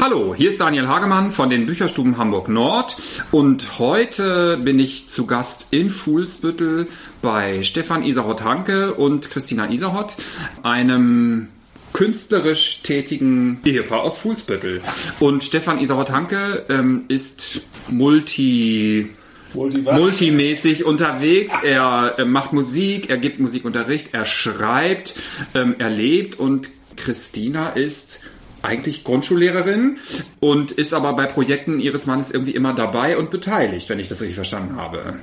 [0.00, 2.96] Hallo, hier ist Daniel Hagemann von den Bücherstuben Hamburg Nord
[3.32, 6.88] und heute bin ich zu Gast in Fuhlsbüttel
[7.20, 10.14] bei Stefan Isahot-Hanke und Christina Isahot,
[10.62, 11.48] einem
[11.92, 14.80] künstlerisch tätigen Ehepaar aus Fuhlsbüttel.
[15.18, 19.10] Und Stefan Isahot-Hanke ähm, ist multi...
[19.52, 21.52] Multi multimäßig unterwegs.
[21.62, 25.14] Er äh, macht Musik, er gibt Musikunterricht, er schreibt,
[25.54, 28.20] ähm, er lebt und Christina ist
[28.62, 29.98] eigentlich Grundschullehrerin
[30.40, 34.20] und ist aber bei Projekten ihres Mannes irgendwie immer dabei und beteiligt, wenn ich das
[34.20, 35.14] richtig verstanden habe.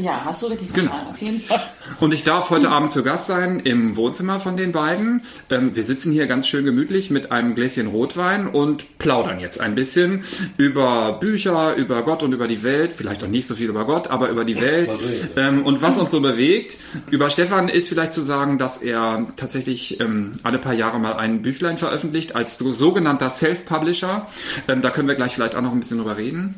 [0.00, 0.88] Ja, hast du richtig genau.
[0.88, 1.62] verstanden, auf jeden Fall.
[2.00, 5.22] Und ich darf heute Abend zu Gast sein im Wohnzimmer von den beiden.
[5.50, 9.74] Ähm, wir sitzen hier ganz schön gemütlich mit einem Gläschen Rotwein und plaudern jetzt ein
[9.74, 10.24] bisschen
[10.56, 12.92] über Bücher, über Gott und über die Welt.
[12.92, 14.90] Vielleicht auch nicht so viel über Gott, aber über die Welt
[15.36, 16.76] ähm, und was uns so bewegt.
[17.10, 21.42] Über Stefan ist vielleicht zu sagen, dass er tatsächlich ähm, alle paar Jahre mal ein
[21.42, 24.26] Büchlein veröffentlicht als sogenannter Self-Publisher.
[24.66, 26.56] da können wir gleich vielleicht auch noch ein bisschen drüber reden.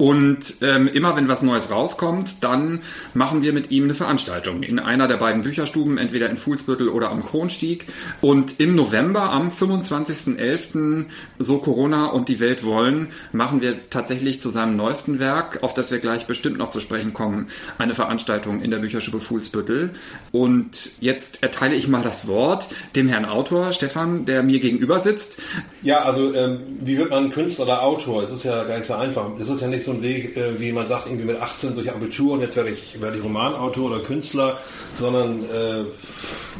[0.00, 2.80] Und ähm, immer wenn was Neues rauskommt, dann
[3.12, 7.10] machen wir mit ihm eine Veranstaltung in einer der beiden Bücherstuben, entweder in Fuhlsbüttel oder
[7.10, 7.84] am Kronstieg.
[8.22, 11.04] Und im November, am 25.11.,
[11.38, 15.90] so Corona und die Welt wollen, machen wir tatsächlich zu seinem neuesten Werk, auf das
[15.90, 19.90] wir gleich bestimmt noch zu sprechen kommen, eine Veranstaltung in der Bücherstube Fuhlsbüttel.
[20.32, 25.42] Und jetzt erteile ich mal das Wort dem Herrn Autor, Stefan, der mir gegenüber sitzt.
[25.82, 28.22] Ja, also ähm, wie wird man Künstler oder Autor?
[28.22, 29.26] Es ist ja gar nicht so einfach.
[29.38, 31.90] Es ist ja nicht so ein Weg, äh, wie man sagt, irgendwie mit 18 durch
[31.90, 34.58] Abitur und jetzt werde ich, werde ich Romanautor oder Künstler,
[34.96, 35.84] sondern äh,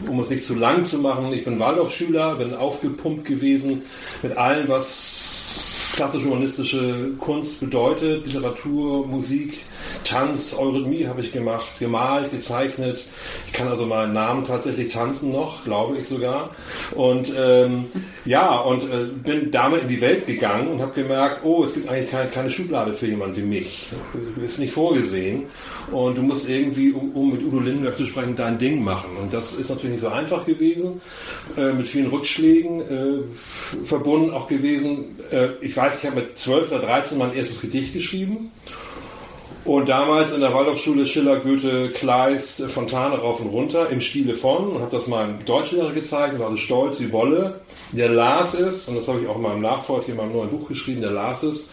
[0.09, 3.83] um es nicht zu lang zu machen, ich bin Waldorfschüler, bin aufgepumpt gewesen
[4.23, 9.65] mit allem, was klassische humanistische Kunst bedeutet, Literatur, Musik,
[10.05, 13.05] Tanz, Eurythmie habe ich gemacht, gemalt, gezeichnet.
[13.47, 16.51] Ich kann also meinen Namen tatsächlich tanzen noch, glaube ich sogar.
[16.95, 17.87] Und ähm,
[18.25, 21.89] ja, und äh, bin damit in die Welt gegangen und habe gemerkt, oh, es gibt
[21.89, 23.89] eigentlich keine, keine Schublade für jemanden wie mich.
[24.45, 25.45] Ist nicht vorgesehen.
[25.91, 29.11] Und du musst irgendwie, um, um, mit Udo Lindenberg zu sprechen, dein Ding machen.
[29.21, 31.01] Und das ist natürlich nicht so einfach gewesen,
[31.57, 35.17] äh, mit vielen Rückschlägen äh, verbunden auch gewesen.
[35.31, 38.51] Äh, ich weiß, ich habe mit 12 oder 13 mein erstes Gedicht geschrieben.
[39.65, 44.69] Und damals in der Waldorfschule Schiller, Goethe, Kleist, Fontane rauf und runter im Stile von
[44.69, 47.61] und habe das meinem Deutschlehrer gezeigt und war so stolz wie Wolle.
[47.93, 50.69] Der las es, und das habe ich auch in meinem Nachfolger in meinem neuen Buch
[50.69, 51.71] geschrieben, der las es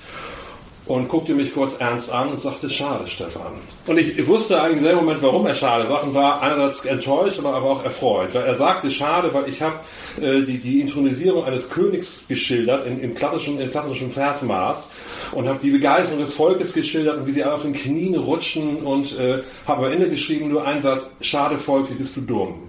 [0.88, 3.54] und guckte mich kurz ernst an und sagte, schade, Stefan.
[3.86, 7.40] Und ich wusste eigentlich im selben Moment, warum er schade sagt und war einerseits enttäuscht,
[7.40, 8.34] aber, aber auch erfreut.
[8.34, 9.80] Weil er sagte, schade, weil ich habe
[10.22, 14.90] äh, die, die Intronisierung eines Königs geschildert in, im klassischen, im klassischen Versmaß
[15.32, 18.78] und habe die Begeisterung des Volkes geschildert und wie sie alle auf den Knien rutschen
[18.78, 22.67] und äh, habe am Ende geschrieben nur einen Satz, schade Volk, wie bist du dumm.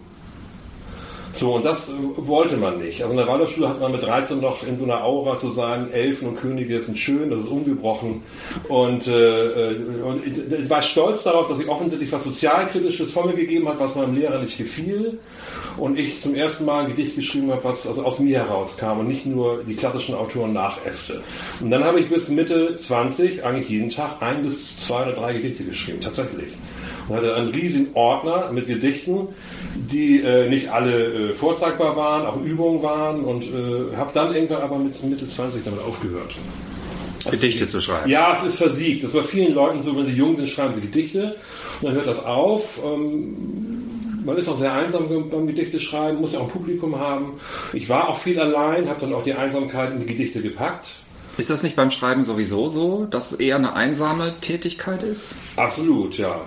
[1.34, 3.02] So, und das wollte man nicht.
[3.02, 5.92] Also in der Waldorfschule hat man mit 13 noch in so einer Aura zu sein,
[5.92, 8.22] Elfen und Könige sind schön, das ist ungebrochen.
[8.68, 13.68] Und, äh, und ich war stolz darauf, dass ich offensichtlich was Sozialkritisches von mir gegeben
[13.68, 15.18] hat, was meinem Lehrer nicht gefiel.
[15.76, 19.06] Und ich zum ersten Mal ein Gedicht geschrieben habe, was also aus mir herauskam und
[19.06, 21.22] nicht nur die klassischen Autoren nachäffte.
[21.60, 25.34] Und dann habe ich bis Mitte 20 eigentlich jeden Tag ein bis zwei oder drei
[25.34, 26.52] Gedichte geschrieben, tatsächlich
[27.08, 29.28] und hatte einen riesigen Ordner mit Gedichten,
[29.74, 34.62] die äh, nicht alle äh, vorzeigbar waren, auch Übungen waren und äh, habe dann irgendwann
[34.62, 36.34] aber mit Mitte 20 damit aufgehört.
[37.30, 38.08] Gedichte zu schreiben.
[38.08, 39.04] Ja, es ist versiegt.
[39.04, 41.36] Das bei vielen Leuten so, wenn sie jung sind, schreiben sie Gedichte
[41.80, 42.80] und dann hört das auf.
[42.84, 47.40] Ähm, man ist auch sehr einsam beim Gedichte schreiben, muss ja auch ein Publikum haben.
[47.72, 50.88] Ich war auch viel allein, habe dann auch die Einsamkeit in die Gedichte gepackt.
[51.38, 55.34] Ist das nicht beim Schreiben sowieso so, dass es eher eine einsame Tätigkeit ist?
[55.56, 56.40] Absolut, ja.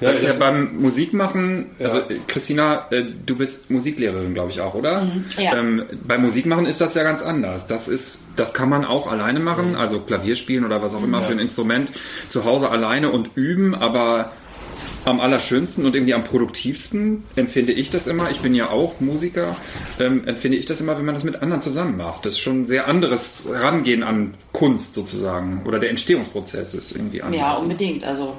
[0.00, 2.04] Ja, das ist ja beim Musikmachen, also ja.
[2.28, 5.02] Christina, äh, du bist Musiklehrerin, glaube ich auch, oder?
[5.02, 5.24] Mhm.
[5.38, 5.56] Ja.
[5.56, 7.66] Ähm, beim Musikmachen ist das ja ganz anders.
[7.66, 9.76] Das ist, das kann man auch alleine machen, mhm.
[9.76, 11.24] also Klavier spielen oder was auch immer ja.
[11.24, 11.90] für ein Instrument
[12.28, 14.30] zu Hause alleine und üben, aber
[15.04, 18.30] am allerschönsten und irgendwie am produktivsten empfinde ich das immer.
[18.30, 19.56] Ich bin ja auch Musiker,
[19.98, 22.26] ähm, empfinde ich das immer, wenn man das mit anderen zusammen macht.
[22.26, 27.22] Das ist schon ein sehr anderes Rangehen an Kunst sozusagen oder der Entstehungsprozess ist irgendwie
[27.22, 27.40] anders.
[27.40, 28.04] Ja, unbedingt.
[28.04, 28.36] Also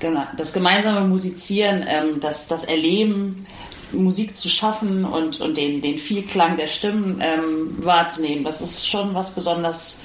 [0.00, 3.46] Genau, das gemeinsame Musizieren, ähm, das, das Erleben,
[3.92, 8.44] Musik zu schaffen und, und den, den Vielklang der Stimmen ähm, wahrzunehmen.
[8.44, 10.02] Das ist schon was besonders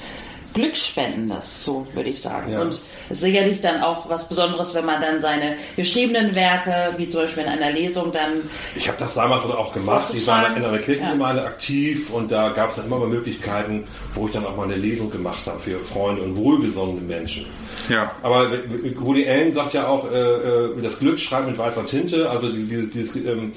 [0.53, 2.51] Glücksspendendes, so würde ich sagen.
[2.51, 2.61] Ja.
[2.61, 7.07] Und es ist sicherlich dann auch was Besonderes, wenn man dann seine geschriebenen Werke, wie
[7.07, 10.13] zum Beispiel in einer Lesung, dann Ich habe das damals auch gemacht.
[10.15, 14.27] Ich war in einer Kirchengemeinde aktiv und da gab es dann immer mal Möglichkeiten, wo
[14.27, 17.45] ich dann auch mal eine Lesung gemacht habe für Freunde und wohlgesonnene Menschen.
[17.89, 18.11] Ja.
[18.21, 18.51] Aber
[18.97, 22.29] Woody Allen sagt ja auch, äh, äh, das Glück schreibt mit weißer Tinte.
[22.29, 23.53] Also diese, diese, dieses, ähm,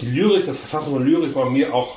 [0.00, 1.96] die Lyrik, das Verfassen von Lyrik war mir auch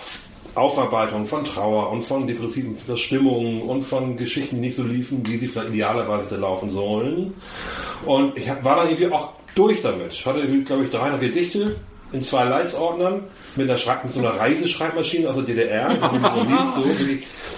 [0.58, 5.38] Aufarbeitung von Trauer und von depressiven Verstimmungen und von Geschichten, die nicht so liefen, wie
[5.38, 7.34] sie vielleicht idealerweise laufen sollen.
[8.06, 10.14] Und ich war dann irgendwie auch durch damit.
[10.14, 11.76] Ich hatte, glaube ich, 300 Gedichte
[12.12, 13.24] in zwei Leitsordnern
[13.56, 15.90] mit, einer Schreib mit so einer Reiseschreibmaschine aus der DDR.
[16.76, 16.86] So,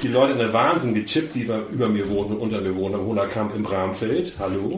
[0.02, 3.06] die, Leute in der Wahnsinn gechippt, die über, mir wohnen und unter mir wohnen, am
[3.06, 4.34] Hohnerkamp im Bramfeld.
[4.40, 4.78] Hallo.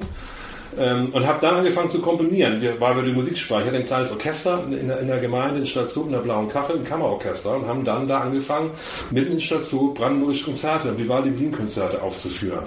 [0.79, 3.63] Ähm, und habe dann angefangen zu komponieren, wir, weil wir die Musik sprachen.
[3.63, 6.47] Ich hatte ein kleines Orchester in der, in der Gemeinde in Station, in der Blauen
[6.47, 8.71] Kachel, ein Kammerorchester und haben dann da angefangen,
[9.09, 12.63] mitten in Station brandenburgische Konzerte, Vivaldi Wien Konzerte aufzuführen.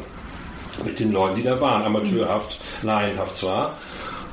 [0.85, 3.79] Mit den Leuten, die da waren, amateurhaft, laienhaft zwar.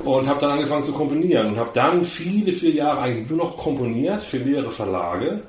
[0.04, 3.56] Und habe dann angefangen zu komponieren und habe dann viele, viele Jahre eigentlich nur noch
[3.56, 5.42] komponiert für mehrere Verlage.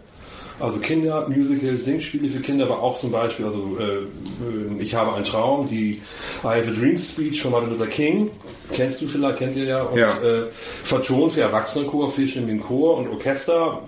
[0.60, 5.26] Also Kinder, Musicals, Singspiele für Kinder, aber auch zum Beispiel, also äh, Ich habe einen
[5.26, 6.02] Traum, die
[6.44, 8.30] I have a Dream Speech von Martin Luther King,
[8.72, 10.10] kennst du vielleicht, kennt ihr ja, und Ja.
[10.22, 10.46] Äh,
[10.84, 13.82] vertont für Erwachsenenchor, vielstimmigen Chor und Orchester.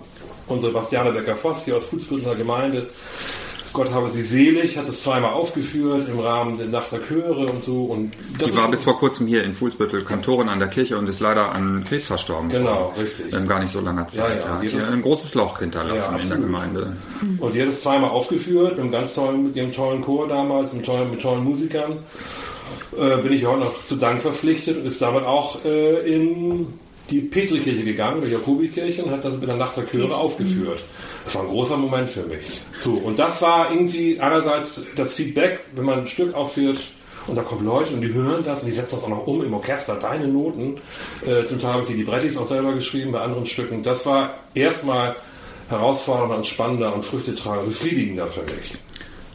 [0.47, 2.87] Unsere Bastiane Becker-Voss hier aus Fußbütteler Gemeinde,
[3.75, 7.63] Gott habe sie selig, hat es zweimal aufgeführt im Rahmen der Nacht der Chöre und
[7.63, 7.83] so.
[7.83, 11.07] Und das Die war bis vor kurzem hier in Fuhlsbüttel Kantorin an der Kirche und
[11.09, 12.49] ist leider an Krebs verstorben.
[12.49, 13.33] Genau, vor, richtig.
[13.33, 14.39] Ähm, gar nicht so langer Zeit.
[14.39, 16.37] Ja, ja, hat hier das- ein großes Loch hinterlassen Ja, in der.
[16.37, 16.95] Gemeinde.
[17.39, 20.73] Und die hat es zweimal aufgeführt, mit einem ganz tollen, mit ihrem tollen Chor damals,
[20.73, 21.97] mit tollen, mit tollen Musikern.
[22.97, 26.67] Äh, bin ich auch noch zu Dank verpflichtet und ist damit auch äh, in
[27.09, 30.79] die Petrikirche gegangen, die Jakobikirche, und hat das mit der Nacht der Chöre aufgeführt.
[31.25, 32.61] Das war ein großer Moment für mich.
[32.79, 36.79] So, und das war irgendwie einerseits das Feedback, wenn man ein Stück aufführt,
[37.27, 39.43] und da kommen Leute und die hören das und die setzen das auch noch um
[39.43, 40.77] im Orchester, deine Noten.
[41.25, 43.81] Äh, zum Teil habe ich die Librettis auch selber geschrieben bei anderen Stücken.
[43.81, 45.15] Das war erstmal
[45.69, 48.77] herausfordernder und spannender und früchtetragender, befriedigender für mich.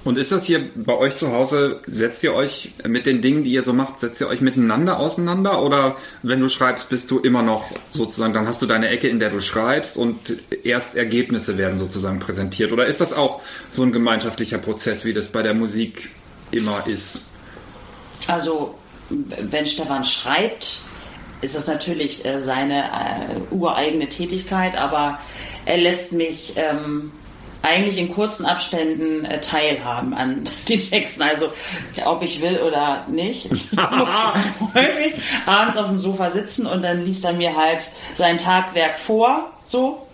[0.02, 3.52] Und ist das hier bei euch zu Hause, setzt ihr euch mit den Dingen, die
[3.52, 5.62] ihr so macht, setzt ihr euch miteinander auseinander?
[5.62, 9.18] Oder wenn du schreibst, bist du immer noch sozusagen, dann hast du deine Ecke, in
[9.18, 12.72] der du schreibst und erst Ergebnisse werden sozusagen präsentiert?
[12.72, 16.08] Oder ist das auch so ein gemeinschaftlicher Prozess, wie das bei der Musik
[16.50, 17.26] immer ist?
[18.26, 18.74] Also,
[19.10, 20.80] wenn Stefan schreibt,
[21.42, 25.18] ist das natürlich äh, seine äh, ureigene Tätigkeit, aber
[25.66, 27.12] er lässt mich ähm,
[27.62, 31.22] eigentlich in kurzen Abständen äh, teilhaben an den Texten.
[31.22, 31.52] Also,
[32.04, 33.46] ob ich will oder nicht.
[33.52, 34.08] Ich muss
[34.74, 35.14] häufig
[35.46, 39.50] abends auf dem Sofa sitzen und dann liest er mir halt sein Tagwerk vor.
[39.64, 40.06] So.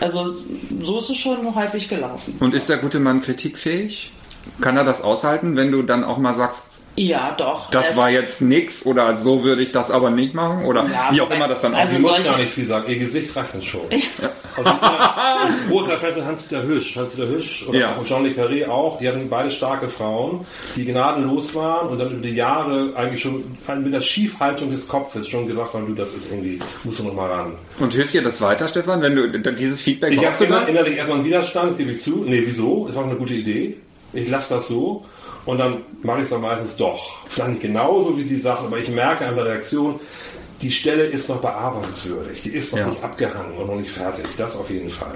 [0.00, 0.34] Also,
[0.82, 2.36] so ist es schon häufig gelaufen.
[2.40, 4.12] Und ist der gute Mann kritikfähig?
[4.60, 7.70] Kann er das aushalten, wenn du dann auch mal sagst, Ja, doch.
[7.70, 10.64] das Es- war jetzt nix oder so würde ich das aber nicht machen?
[10.64, 12.02] Oder Ja, wie auch immer das dann also Sie aussieht?
[12.02, 13.80] muss solche- gar nicht viel sagen, ihr Gesicht reicht uns schon.
[14.56, 16.96] Also bin ein großer Fan von Hans-Dieter Hüsch.
[16.96, 17.96] Hans-Dieter Hüsch oder Ja.
[17.96, 20.46] auch John Le Carré auch, die hatten beide starke Frauen,
[20.76, 23.44] die gnadenlos waren und dann über die Jahre eigentlich schon
[23.82, 27.14] mit der Schiefhaltung des Kopfes schon gesagt haben, du, das ist irgendwie, musst du noch
[27.14, 27.54] mal ran.
[27.80, 30.68] Und hilft dir das weiter, Stefan, wenn du dieses Feedback Ich habe das?
[30.68, 32.24] innerlich erstmal einen Widerstand, das gebe ich zu.
[32.24, 32.86] Nee, wieso?
[32.86, 33.76] Das war eine gute Idee.
[34.12, 35.04] Ich lasse das so.
[35.46, 37.24] Und dann mache ich es dann meistens doch.
[37.28, 40.00] Vielleicht nicht genauso wie die Sachen, aber ich merke an der Reaktion,
[40.62, 42.42] die Stelle ist noch bearbeitungswürdig.
[42.42, 42.86] Die ist noch Ja.
[42.86, 44.24] nicht abgehangen und noch nicht fertig.
[44.38, 45.14] Das auf jeden Fall.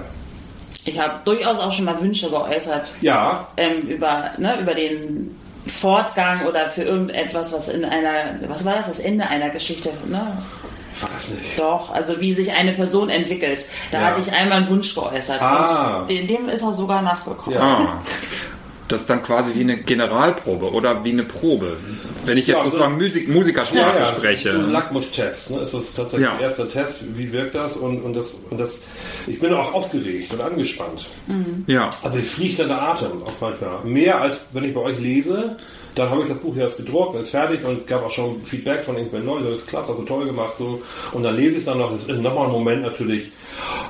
[0.85, 5.35] Ich habe durchaus auch schon mal Wünsche geäußert Ja, ähm, über, ne, über den
[5.67, 10.37] Fortgang oder für irgendetwas, was in einer, was war das, das Ende einer Geschichte, ne?
[11.01, 11.57] weiß nicht.
[11.57, 13.63] Doch, also wie sich eine Person entwickelt.
[13.91, 14.05] Da Ja.
[14.07, 15.99] hatte ich einmal einen Wunsch geäußert Ah.
[16.01, 17.57] und dem, dem ist er sogar nachgekommen.
[17.57, 18.01] Ja.
[18.89, 21.77] Das ist dann quasi wie eine Generalprobe oder wie eine Probe.
[22.25, 24.51] Wenn ich jetzt Ja, also- sozusagen Musik, Musikersprache spreche.
[24.51, 25.51] So ein Lackmustest.
[25.51, 25.57] Ne?
[25.59, 26.35] Es ist tatsächlich Ja.
[26.37, 27.03] der erste Test.
[27.15, 27.77] Wie wirkt das?
[27.77, 28.33] Und, und das?
[28.49, 28.79] und das.
[29.27, 31.07] Ich bin auch aufgeregt und angespannt.
[31.67, 31.91] Ja.
[32.03, 33.79] Also ich fliege dann der Atem auch manchmal.
[33.85, 35.55] Mehr als wenn ich bei euch lese.
[35.99, 38.85] Dann habe ich das Buch jetzt gedruckt, ist fertig und es gab auch schon Feedback
[38.85, 40.53] von irgendwelchen Leuten, das ist klasse, hast du toll gemacht.
[40.57, 41.91] so Und dann lese ich es dann noch.
[41.91, 43.31] Das ist nochmal ein Moment natürlich,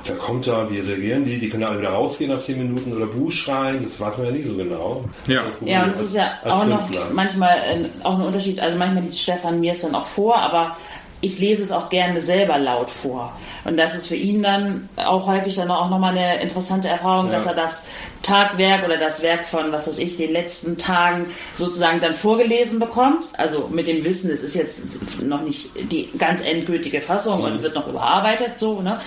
[0.06, 1.38] wer kommt da, wie reagieren die?
[1.40, 4.26] Die können ja alle wieder rausgehen nach 10 Minuten oder Buch schreien, das weiß man
[4.28, 5.06] ja nie so genau.
[5.28, 5.42] Ja.
[5.64, 7.06] Ja, und es ist ja Als auch noch Künstler.
[7.14, 8.60] manchmal äh, auch ein Unterschied.
[8.60, 10.76] Also manchmal liest Stefan mir es dann auch vor, aber
[11.22, 13.38] ich lese es auch gerne selber laut vor.
[13.70, 17.34] Und das ist für ihn dann auch häufig dann auch nochmal eine interessante Erfahrung, Ja.
[17.34, 17.86] dass er das
[18.24, 23.26] Tagwerk oder das Werk von, was weiß ich, den letzten Tagen sozusagen dann vorgelesen bekommt.
[23.38, 27.76] Also mit dem Wissen, es ist jetzt noch nicht die ganz endgültige Fassung und wird
[27.76, 29.00] noch überarbeitet, so, ne?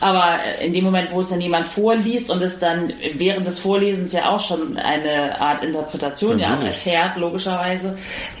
[0.00, 4.12] Aber in dem Moment, wo es dann jemand vorliest und es dann während des Vorlesens
[4.12, 7.96] ja auch schon eine Art Interpretation ja, erfährt, logischerweise,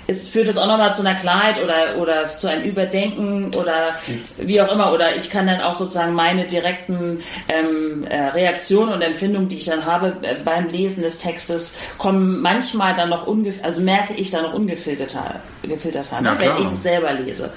[0.06, 3.94] es führt es auch nochmal zu einer Klarheit oder, oder zu einem Überdenken oder
[4.36, 4.92] wie auch immer.
[4.92, 9.66] Oder ich kann dann auch sozusagen meine direkten ähm, äh, Reaktionen und Empfindungen, die ich
[9.66, 14.30] dann habe, äh, beim Lesen des Textes, kommen manchmal dann noch ungefiltert, also merke ich
[14.30, 17.52] dann noch ungefilterter, gefilterter, ne, wenn ich es selber lese.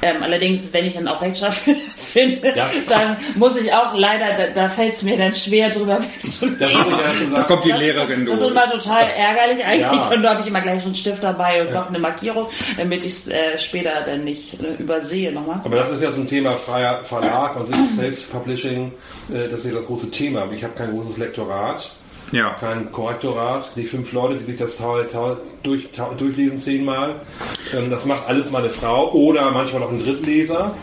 [0.00, 2.70] Ähm, allerdings, wenn ich dann auch Rechtschreibung finde, ja.
[2.88, 7.32] dann muss ich auch leider, da, da fällt es mir dann schwer drüber zu lesen.
[7.32, 8.38] Da kommt die Lehrerin durch.
[8.38, 9.80] Das ist immer total ärgerlich eigentlich.
[9.80, 10.08] Ja.
[10.08, 11.74] Und da habe ich immer gleich einen Stift dabei und ja.
[11.74, 15.60] noch eine Markierung, damit ich es äh, später dann nicht äh, übersehe nochmal.
[15.64, 18.92] Aber das ist ja so ein Thema freier Verlag und Self-Publishing,
[19.30, 20.50] äh, das ist ja das große Thema.
[20.52, 21.90] Ich habe kein großes Lektorat
[22.32, 22.50] ja.
[22.60, 24.76] kein Korrektorat, nicht fünf Leute, die sich das
[25.62, 27.16] durch, durchlesen zehnmal.
[27.74, 30.74] Ähm, das macht alles meine Frau oder manchmal noch ein Drittleser.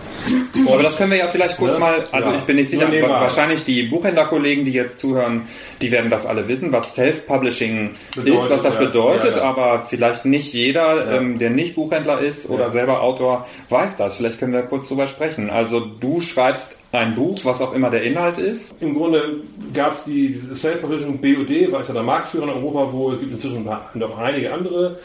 [0.53, 1.79] Und Aber das können wir ja vielleicht kurz ne?
[1.79, 2.37] mal, also ja.
[2.37, 5.43] ich bin nicht sicher, wahrscheinlich die Buchhändlerkollegen, die jetzt zuhören,
[5.81, 8.79] die werden das alle wissen, was Self-Publishing ist, was das ja.
[8.79, 13.97] bedeutet, ja, aber vielleicht nicht jeder, ähm, der nicht Buchhändler ist oder selber Autor, weiß
[13.97, 14.15] das.
[14.15, 15.49] Vielleicht können wir kurz drüber sprechen.
[15.49, 18.73] Also du schreibst ein Buch, was auch immer der Inhalt ist?
[18.79, 19.41] Im Grunde
[19.73, 23.33] gab es die Self-Publishing BOD, war es ja der Marktführer in Europa, wo es gibt
[23.33, 24.99] inzwischen noch einige andere,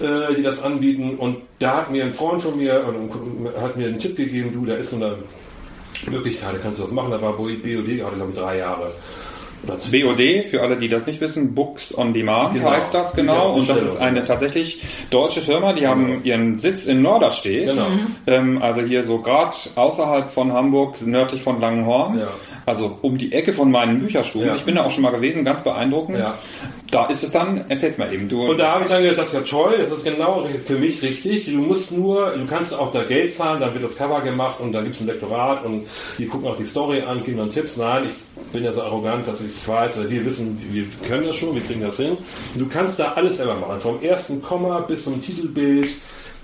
[0.00, 1.16] äh, die das anbieten.
[1.16, 4.64] Und da hat mir ein Freund von mir äh, hat mir einen Tipp gegeben, du,
[4.66, 5.16] da ist so eine
[6.10, 7.10] Möglichkeit, da kannst du das machen.
[7.10, 8.92] Da war BOD gerade, glaube ich, drei Jahre.
[9.66, 12.70] BOD, für alle, die das nicht wissen, Books on Demand genau.
[12.70, 13.54] heißt das genau.
[13.54, 15.92] Und das ist eine tatsächlich deutsche Firma, die genau.
[15.92, 17.72] haben ihren Sitz in Norderstedt.
[17.72, 17.86] Genau.
[18.26, 22.18] Ähm, also hier so gerade außerhalb von Hamburg, nördlich von Langenhorn.
[22.18, 22.28] Ja.
[22.66, 24.48] Also um die Ecke von meinen Bücherstuben.
[24.48, 24.54] Ja.
[24.54, 26.18] Ich bin da auch schon mal gewesen, ganz beeindruckend.
[26.18, 26.38] Ja.
[26.90, 28.28] Da ist es dann, erzähl's mal eben.
[28.28, 30.76] Du und da habe ich dann gedacht, das ist ja toll, das ist genau für
[30.76, 31.46] mich richtig.
[31.46, 34.72] Du musst nur, du kannst auch da Geld zahlen, dann wird das Cover gemacht und
[34.72, 35.86] dann gibt es ein Lektorat und
[36.18, 37.76] die gucken auch die Story an, geben dann Tipps.
[37.76, 41.36] Nein, ich bin ja so arrogant, dass ich weiß, oder wir wissen, wir können das
[41.36, 42.16] schon, wir kriegen das hin.
[42.54, 45.90] Du kannst da alles selber machen, vom ersten Komma bis zum Titelbild,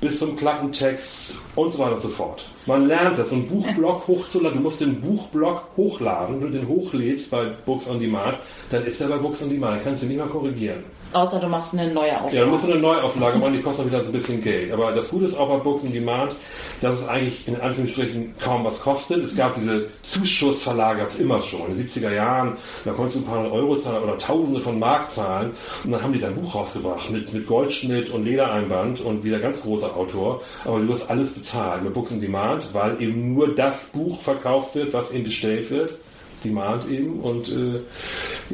[0.01, 2.45] bis zum Klappentext und so weiter und so fort.
[2.67, 4.59] Man lernt das, so einen Buchblock hochzuladen.
[4.59, 6.41] Du musst den Buchblock hochladen.
[6.41, 8.39] Wenn du den hochlädst bei Books on Demand,
[8.71, 9.77] dann ist er bei Books on Demand.
[9.77, 10.85] Dann kannst du ihn nicht mehr korrigieren.
[11.13, 12.37] Außer du machst eine neue Auflage.
[12.37, 14.71] Ja, du musst eine Neuauflage machen, die kostet wieder so ein bisschen Geld.
[14.71, 16.37] Aber das Gute ist auch bei Books on Demand,
[16.81, 19.25] dass es eigentlich in Anführungsstrichen kaum was kostet.
[19.25, 21.67] Es gab diese Zuschussverlage, gab es immer schon.
[21.67, 25.11] In den 70er Jahren, da konntest du ein paar Euro zahlen oder Tausende von Mark
[25.11, 25.51] zahlen.
[25.83, 29.63] Und dann haben die dein Buch rausgebracht mit, mit Goldschnitt und Ledereinband und wieder ganz
[29.63, 30.43] großer Autor.
[30.65, 34.75] Aber du hast alles bezahlt mit Books on Demand, weil eben nur das Buch verkauft
[34.75, 35.95] wird, was eben bestellt wird.
[36.45, 37.21] Demand eben.
[37.21, 37.81] Und äh,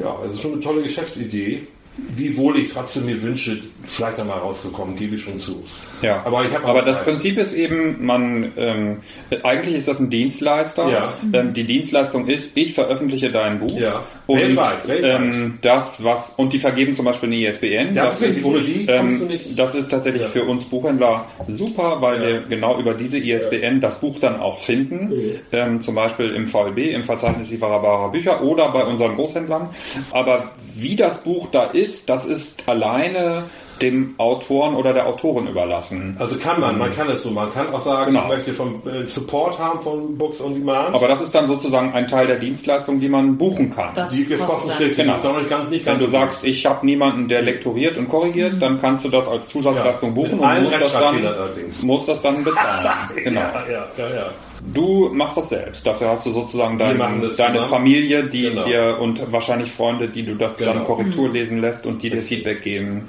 [0.00, 4.38] ja, es ist schon eine tolle Geschäftsidee wie wohl ich trotzdem mir wünsche, vielleicht einmal
[4.38, 5.62] rauszukommen, gebe ich schon zu.
[6.02, 8.98] Ja, aber, ich aber das Prinzip ist eben, man ähm,
[9.42, 10.88] eigentlich ist das ein Dienstleister.
[10.90, 11.14] Ja.
[11.32, 14.04] Ähm, die Dienstleistung ist, ich veröffentliche dein Buch ja.
[14.26, 15.20] Und weltweit, weltweit.
[15.20, 17.94] Ähm, das was und die vergeben zum Beispiel eine ISBN.
[17.94, 19.58] Das, das ist, die ähm, du nicht.
[19.58, 20.28] Das ist tatsächlich ja.
[20.28, 25.12] für uns Buchhändler super, weil wir genau über diese ISBN das Buch dann auch finden,
[25.52, 29.70] ähm, zum Beispiel im VLB, im Verzeichnis lieferbarer Bücher oder bei unseren Großhändlern.
[30.10, 33.44] Aber wie das Buch da ist, das ist alleine
[33.82, 36.16] dem Autoren oder der Autorin überlassen.
[36.18, 38.22] Also kann man, man kann es so, man kann auch sagen, genau.
[38.22, 40.94] ich möchte vom äh, Support haben von Books on Demand.
[40.94, 43.94] Aber das ist dann sozusagen ein Teil der Dienstleistung, die man buchen kann.
[43.94, 45.16] Das die ist kostenpflichtig, genau.
[45.16, 48.60] nicht ganz, nicht ganz Wenn du sagst, ich habe niemanden, der lektoriert und korrigiert, mhm.
[48.60, 50.14] dann kannst du das als Zusatzleistung ja.
[50.14, 51.34] buchen und musst das, dann,
[51.82, 52.90] musst das dann bezahlen.
[53.24, 53.40] genau.
[53.40, 54.30] Ja, ja, ja, ja.
[54.74, 55.86] Du machst das selbst.
[55.86, 56.98] Dafür hast du sozusagen dein,
[57.36, 58.64] deine Familie, die genau.
[58.64, 60.72] dir und wahrscheinlich Freunde, die du das genau.
[60.72, 63.06] dann Korrektur lesen lässt und die dir Feedback geben.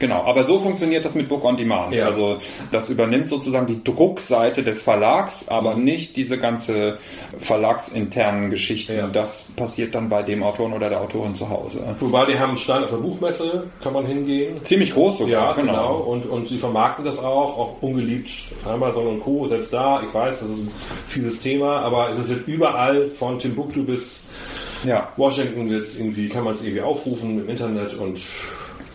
[0.00, 1.92] Genau, aber so funktioniert das mit Book on Demand.
[1.92, 2.06] Ja.
[2.06, 2.38] Also
[2.72, 6.98] das übernimmt sozusagen die Druckseite des Verlags, aber nicht diese ganze
[7.38, 8.96] verlagsinternen Geschichten.
[8.96, 9.08] Ja.
[9.08, 11.80] Das passiert dann bei dem Autoren oder der Autorin zu Hause.
[11.98, 14.64] Wobei die haben einen Stand auf der Buchmesse, kann man hingehen.
[14.64, 15.32] Ziemlich groß sogar.
[15.32, 15.72] Ja, genau.
[15.72, 15.96] genau.
[15.98, 18.30] Und, und sie vermarkten das auch, auch ungeliebt.
[18.66, 19.46] Amazon und Co.
[19.48, 20.02] selbst da.
[20.02, 20.70] Ich weiß, das ist ein
[21.08, 24.24] fieses Thema, aber es wird überall von Timbuktu bis
[24.84, 25.12] ja.
[25.18, 28.18] Washington jetzt irgendwie, kann man es irgendwie aufrufen im Internet und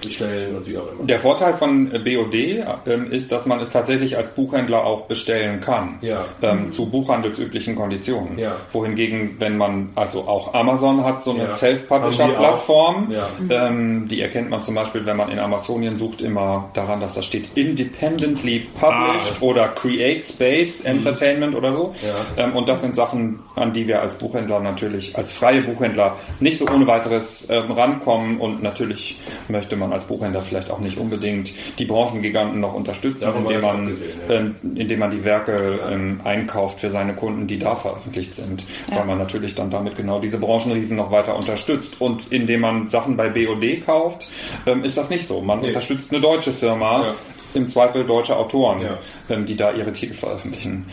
[0.06, 1.04] bestellen und wie auch immer.
[1.04, 5.98] Der Vorteil von BOD ähm, ist, dass man es tatsächlich als Buchhändler auch bestellen kann.
[6.02, 6.26] Ja.
[6.42, 8.38] Ähm, zu buchhandelsüblichen Konditionen.
[8.38, 8.56] Ja.
[8.72, 11.48] Wohingegen, wenn man, also auch Amazon hat so eine Ja.
[11.50, 13.42] Self-Publisher-Plattform, auch.
[13.50, 17.22] ähm, die erkennt man zum Beispiel, wenn man in Amazonien sucht, immer daran, dass da
[17.22, 19.42] steht Independently Published Ah.
[19.42, 21.94] oder Create Space Entertainment oder so.
[22.38, 22.44] Ja.
[22.46, 26.58] Ähm, und das sind Sachen, an die wir als Buchhändler natürlich, als freie Buchhändler nicht
[26.58, 28.38] so ohne weiteres ähm, rankommen.
[28.40, 33.62] Und natürlich möchte man als Buchhändler vielleicht auch nicht unbedingt die Branchengiganten noch unterstützen, indem
[33.62, 34.36] man, abgesehen, ja.
[34.36, 38.64] ähm, indem man die Werke ähm, einkauft für seine Kunden, die da veröffentlicht sind.
[38.90, 42.00] Weil man natürlich dann damit genau diese Branchenriesen noch weiter unterstützt.
[42.00, 44.28] Und indem man Sachen bei BOD kauft,
[44.66, 45.42] ähm, ist das nicht so.
[45.42, 45.68] Man Nee.
[45.70, 47.14] unterstützt eine deutsche Firma, Ja.
[47.56, 49.36] im Zweifel deutsche Autoren, Ja.
[49.38, 50.86] die da ihre Titel veröffentlichen.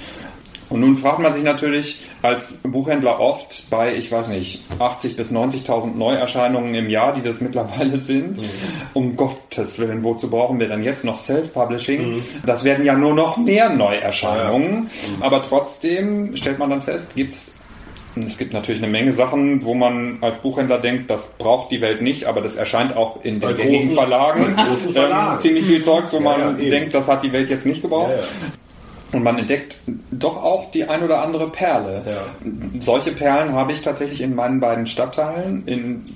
[0.73, 5.31] Und nun fragt man sich natürlich als Buchhändler oft bei, ich weiß nicht, 80.000 bis
[5.31, 8.41] 90.000 Neuerscheinungen im Jahr, die das mittlerweile sind,
[8.95, 12.23] um Gottes Willen, wozu brauchen wir denn jetzt noch Self-Publishing?
[12.47, 14.91] Das werden ja nur noch mehr Neuerscheinungen.
[15.21, 17.53] Aber trotzdem stellt man dann fest, gibt's
[18.15, 22.03] es gibt natürlich eine Menge Sachen, wo man als Buchhändler denkt, das braucht die Welt
[22.03, 24.55] nicht, aber das erscheint auch in den großen- Verlagen.
[24.55, 25.33] großen Verlagen.
[25.33, 28.11] Ähm, ziemlich viel Zeugs, wo man ja, denkt, das hat die Welt jetzt nicht gebraucht.
[28.11, 28.23] Ja, ja.
[29.13, 29.77] Und man entdeckt
[30.11, 32.03] doch auch die ein oder andere Perle.
[32.07, 32.51] Ja.
[32.81, 36.07] Solche Perlen habe ich tatsächlich in meinen beiden Stadtteilen, in,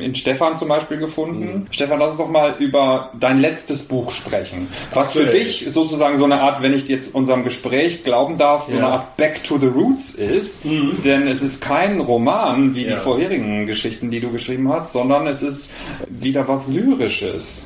[0.00, 1.44] in Stefan zum Beispiel gefunden.
[1.44, 1.66] Mhm.
[1.70, 4.66] Stefan, lass uns doch mal über dein letztes Buch sprechen.
[4.92, 5.60] Was für Natürlich.
[5.64, 8.78] dich sozusagen so eine Art, wenn ich jetzt unserem Gespräch glauben darf, so Ja.
[8.78, 10.62] eine Art Back to the Roots ist.
[11.04, 12.90] Denn es ist kein Roman wie Ja.
[12.90, 15.70] die vorherigen Geschichten, die du geschrieben hast, sondern es ist
[16.08, 17.64] wieder was Lyrisches.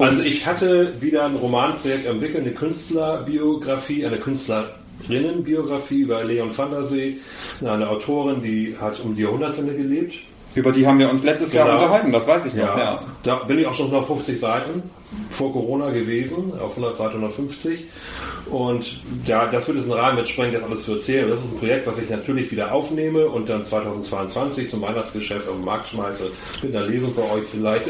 [0.00, 6.86] Also ich hatte wieder ein Romanprojekt entwickelt, eine Künstlerbiografie, eine Künstlerinnenbiografie über Leon van der
[6.86, 7.18] See,
[7.62, 10.14] eine Autorin, die hat um die Jahrhundertwende gelebt.
[10.54, 11.78] Über die haben wir uns letztes Jahr Genau.
[11.82, 12.64] unterhalten, das weiß ich noch.
[12.76, 13.02] Ja, Ja.
[13.22, 14.82] da bin ich auch schon auf 50 Seiten
[15.30, 17.84] vor Corona gewesen, auf 100 Seiten 150.
[18.50, 21.28] Und ja, das würde es einen Rahmen mitsprengen, das alles zu erzählen.
[21.30, 25.54] Das ist ein Projekt, was ich natürlich wieder aufnehme und dann 2022 zum Weihnachtsgeschäft auf
[25.54, 26.30] den Markt schmeiße.
[26.62, 27.84] Mit einer Lesung bei euch vielleicht.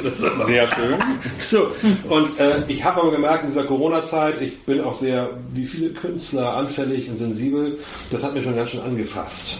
[0.46, 0.96] Sehr schön.
[1.38, 1.68] So,
[2.10, 5.90] und äh, ich habe aber gemerkt in dieser Corona-Zeit, ich bin auch sehr, wie viele
[5.90, 7.78] Künstler, anfällig und sensibel.
[8.10, 9.58] Das hat mich schon ganz schön angefasst.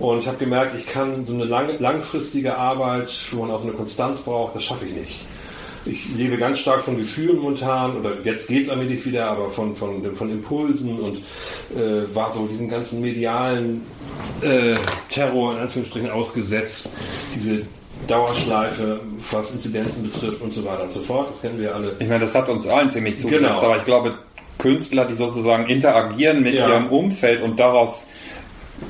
[0.00, 3.66] Und ich habe gemerkt, ich kann so eine lang, langfristige Arbeit, wo man auch so
[3.68, 5.20] eine Konstanz braucht, das schaffe ich nicht.
[5.86, 9.74] Ich lebe ganz stark von Gefühlen momentan, oder jetzt geht es allmählich wieder, aber von,
[9.76, 11.18] von, von Impulsen und
[11.78, 13.82] äh, war so diesen ganzen medialen
[14.42, 14.74] äh,
[15.10, 16.90] Terror in Anführungsstrichen ausgesetzt.
[17.34, 17.62] Diese
[18.06, 21.30] Dauerschleife, was Inzidenzen betrifft und so weiter und so fort.
[21.30, 21.92] Das kennen wir alle.
[21.98, 23.62] Ich meine, das hat uns allen ziemlich zugesetzt, Genau.
[23.62, 24.14] aber ich glaube,
[24.58, 26.68] Künstler, die sozusagen interagieren mit Ja.
[26.68, 28.04] ihrem Umfeld und daraus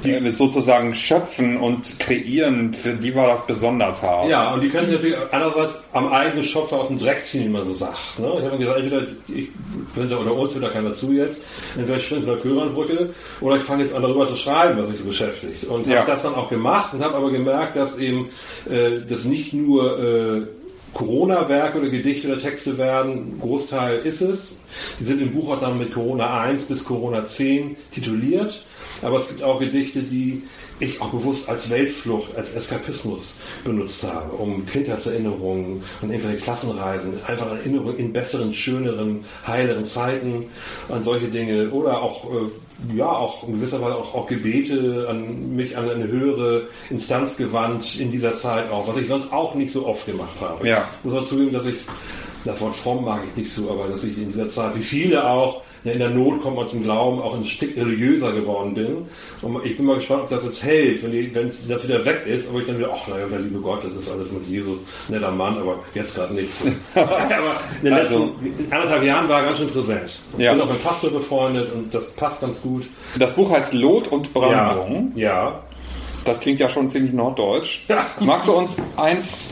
[0.05, 4.29] äh, sozusagen schöpfen und kreieren, für die war das besonders hart.
[4.29, 7.49] Ja, und die können sich natürlich einerseits am eigenen Schopf aus dem Dreck ziehen, wie
[7.49, 8.19] man so sagt.
[8.19, 8.33] Ne?
[8.39, 9.49] Ich habe gesagt, entweder ich,
[9.95, 11.41] könnte, oder uns hört da keiner zu jetzt,
[11.77, 14.89] entweder ich springe von der Köhrenbrücke oder ich fange jetzt an darüber zu schreiben, was
[14.89, 15.65] mich so beschäftigt.
[15.65, 16.01] Und Ja.
[16.01, 18.29] habe das dann auch gemacht und habe aber gemerkt, dass eben
[18.71, 20.43] äh, das nicht nur äh,
[20.95, 24.53] Corona-Werke oder Gedichte oder Texte werden, Großteil ist es.
[24.99, 28.65] Die sind im Buch auch dann mit Corona 1 bis Corona 10 tituliert.
[29.03, 30.43] Aber es gibt auch Gedichte, die
[30.81, 37.51] ich auch bewusst als Weltflucht, als Eskapismus benutzt habe, um Kindheitserinnerungen und irgendwelche Klassenreisen, einfach
[37.51, 40.47] Erinnerungen in besseren, schöneren, heileren Zeiten
[40.89, 45.55] an solche Dinge oder auch äh, ja auch in gewisser Weise auch, auch Gebete an
[45.55, 49.73] mich an eine höhere Instanz gewandt in dieser Zeit auch, was ich sonst auch nicht
[49.73, 50.67] so oft gemacht habe.
[50.67, 50.89] Ja.
[50.99, 51.77] Ich muss auch zugeben, dass ich
[52.45, 55.29] das Wort fromm mag ich nicht so, aber dass ich in dieser Zeit, wie viele
[55.29, 58.99] auch, ja, in der Not kommt man zum Glauben, auch ein Stück religiöser geworden bin.
[59.41, 62.23] Und ich bin mal gespannt, ob das jetzt hält, wenn, die, wenn das wieder weg
[62.27, 64.81] ist, aber ich dann wieder, ach naja, der liebe Gott, das ist alles mit Jesus,
[65.09, 66.51] netter Mann, aber jetzt gerade nicht.
[66.95, 67.19] aber
[67.81, 70.19] in den Also- letzten anderthalb Jahren war er ganz schön präsent.
[70.35, 70.53] Ich Ja.
[70.53, 72.85] bin auch mit Pastor befreundet und das passt ganz gut.
[73.19, 75.13] Das Buch heißt Lot und Brandung.
[75.17, 75.63] ja.
[76.27, 77.85] Das klingt ja schon ziemlich norddeutsch.
[77.89, 78.05] Ja.
[78.21, 79.45] Magst du uns eins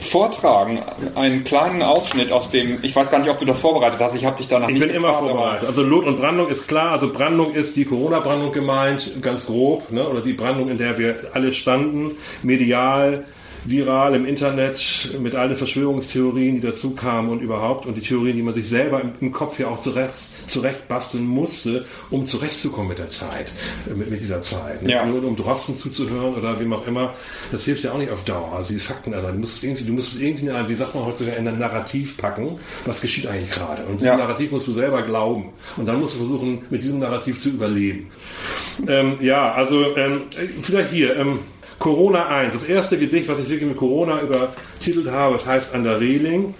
[0.00, 0.80] vortragen,
[1.14, 4.24] einen kleinen Ausschnitt aus dem, ich weiß gar nicht, ob du das vorbereitet hast, ich
[4.24, 5.68] habe dich danach Ich nicht bin immer gefragt, vorbereitet.
[5.68, 6.92] Also Lot und Brandung ist klar.
[6.92, 9.90] Also Brandung ist die Corona-Brandung gemeint, ganz grob.
[9.90, 10.08] Ne?
[10.08, 13.24] Oder die Brandung, in der wir alle standen, medial,
[13.68, 17.86] viral im Internet, mit allen Verschwörungstheorien, die dazu kamen und überhaupt.
[17.86, 20.14] Und die Theorien, die man sich selber im, im Kopf ja auch zurecht,
[20.46, 23.50] zurecht basteln musste, um zurechtzukommen mit der Zeit,
[23.94, 24.82] mit, mit dieser Zeit.
[24.82, 24.92] Ne?
[24.92, 25.06] Ja.
[25.06, 27.14] Nur um Drosten zuzuhören oder wem auch immer.
[27.52, 28.52] Das hilft ja auch nicht auf Dauer.
[28.56, 31.04] Also die Fakten, Alter, du musst es irgendwie, du musst es irgendwie, wie sagt man
[31.04, 32.58] heutzutage, in ein Narrativ packen.
[32.84, 33.84] Was geschieht eigentlich gerade?
[33.86, 34.16] Und Ja.
[34.16, 35.50] Narrativ musst du selber glauben.
[35.76, 38.10] Und dann musst du versuchen, mit diesem Narrativ zu überleben.
[38.88, 40.22] Ähm, ja, also ähm,
[40.62, 41.16] vielleicht hier.
[41.16, 41.40] Ähm,
[41.78, 45.84] Corona 1, das erste Gedicht, was ich wirklich mit Corona übertitelt habe, das heißt An
[45.84, 46.54] der Reling.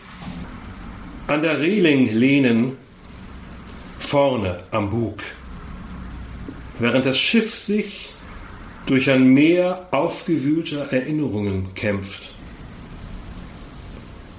[1.27, 2.77] An der Reling lehnen,
[3.99, 5.23] vorne am Bug,
[6.79, 8.11] während das Schiff sich
[8.87, 12.29] durch ein Meer aufgewühlter Erinnerungen kämpft.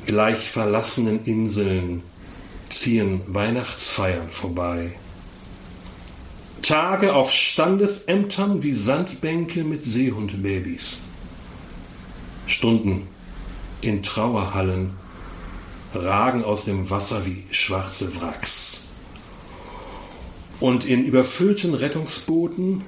[0.05, 2.03] Gleich verlassenen Inseln
[2.69, 4.95] ziehen Weihnachtsfeiern vorbei.
[6.67, 10.97] Tage auf Standesämtern wie Sandbänke mit Seehundbabys.
[12.45, 13.07] Stunden
[13.79, 14.91] in Trauerhallen
[15.93, 18.81] ragen aus dem Wasser wie schwarze Wracks.
[20.59, 22.83] Und in überfüllten Rettungsbooten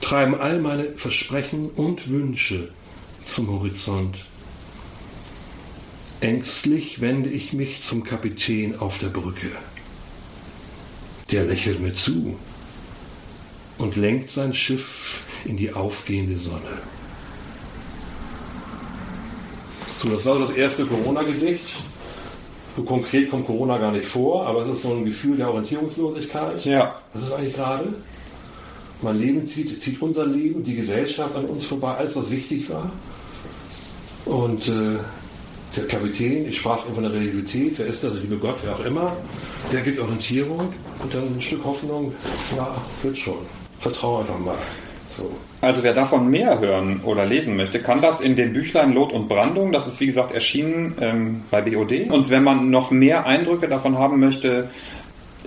[0.00, 2.70] treiben all meine Versprechen und Wünsche
[3.26, 4.24] zum Horizont.
[6.20, 9.50] Ängstlich wende ich mich zum Kapitän auf der Brücke.
[11.30, 12.38] Der lächelt mir zu
[13.82, 16.78] und lenkt sein Schiff in die aufgehende Sonne.
[20.00, 21.78] So, das war das erste Corona-Gedicht.
[22.76, 26.64] So konkret kommt Corona gar nicht vor, aber es ist so ein Gefühl der Orientierungslosigkeit.
[26.64, 26.94] Ja.
[27.12, 27.94] Das ist eigentlich gerade.
[29.02, 32.90] Mein Leben zieht, zieht unser Leben, die Gesellschaft an uns vorbei, alles, was wichtig war.
[34.24, 34.98] Und äh,
[35.76, 39.16] der Kapitän, ich sprach über eine Religiosität, wer ist das, liebe Gott, wer auch immer,
[39.72, 42.14] der gibt Orientierung und dann ein Stück Hoffnung,
[42.56, 43.61] ja, wird schon.
[43.82, 44.54] Vertraue einfach mal.
[45.08, 45.30] So.
[45.60, 49.28] Also wer davon mehr hören oder lesen möchte, kann das in den Büchlein Lot und
[49.28, 52.10] Brandung, das ist wie gesagt erschienen ähm, bei BOD.
[52.10, 54.70] Und wenn man noch mehr Eindrücke davon haben möchte,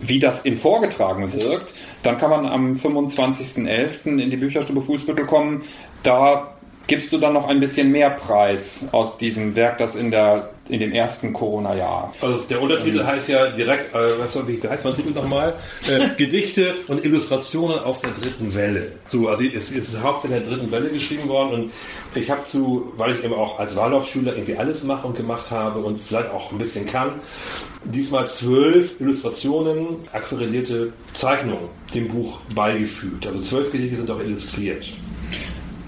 [0.01, 4.19] wie das in vorgetragen wirkt, dann kann man am 25.11.
[4.19, 5.63] in die Bücherstube Fußbüttel kommen.
[6.03, 6.55] Da
[6.87, 10.79] gibst du dann noch ein bisschen mehr Preis aus diesem Werk, das in der in
[10.79, 12.13] dem ersten Corona-Jahr.
[12.21, 13.07] Also der Untertitel ähm.
[13.07, 15.53] heißt ja direkt, äh, was soll, wie heißt mein Titel nochmal?
[15.87, 18.93] Äh, Gedichte und Illustrationen aus der dritten Welle.
[19.05, 21.71] So, also es, es ist hauptsächlich in der dritten Welle geschrieben worden und
[22.15, 25.79] ich habe zu, weil ich eben auch als Waldorfschüler irgendwie alles mache und gemacht habe
[25.79, 27.11] und vielleicht auch ein bisschen kann,
[27.83, 33.27] diesmal zwölf Illustrationen, aquarellierte Zeichnungen dem Buch beigefügt.
[33.27, 34.93] Also zwölf Gedichte sind auch illustriert.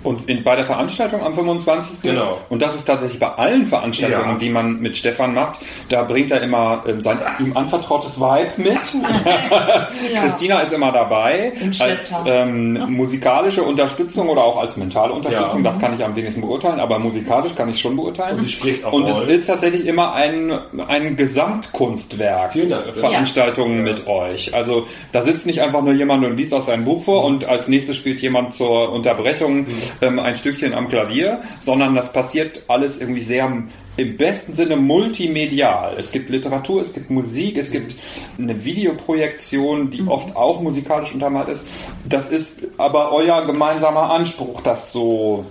[0.08, 2.02] Und in, bei der Veranstaltung am 25.
[2.02, 2.38] Genau.
[2.48, 4.38] Und das ist tatsächlich bei allen Veranstaltungen, ja.
[4.38, 8.72] die man mit Stefan macht, da bringt er immer ähm, sein ihm anvertrautes Vibe mit.
[10.14, 10.22] ja.
[10.22, 15.62] Christina ist immer dabei als ähm, musikalische Unterstützung oder auch als mentale Unterstützung.
[15.66, 15.72] Ja.
[15.72, 18.38] Das kann ich am wenigsten beurteilen, aber musikalisch kann ich schon beurteilen.
[18.38, 22.54] Und, die spricht auch Und es ist tatsächlich immer ein, ein Gesamtkunstwerk.
[22.54, 22.96] Vielen Dank.
[22.96, 24.54] Veranstaltungen mit euch.
[24.54, 27.68] Also da sitzt nicht einfach nur jemand und liest aus seinem Buch vor und als
[27.68, 29.66] nächstes spielt jemand zur Unterbrechung.
[30.02, 33.52] Ähm, ein Stückchen am Klavier, sondern das passiert alles irgendwie sehr
[33.98, 35.96] im besten Sinne multimedial.
[35.98, 37.96] Es gibt Literatur, es gibt Musik, es gibt
[38.38, 40.10] eine Videoprojektion, die mhm.
[40.10, 41.68] oft auch musikalisch untermalt ist.
[42.08, 45.46] Das ist aber euer gemeinsamer Anspruch, das so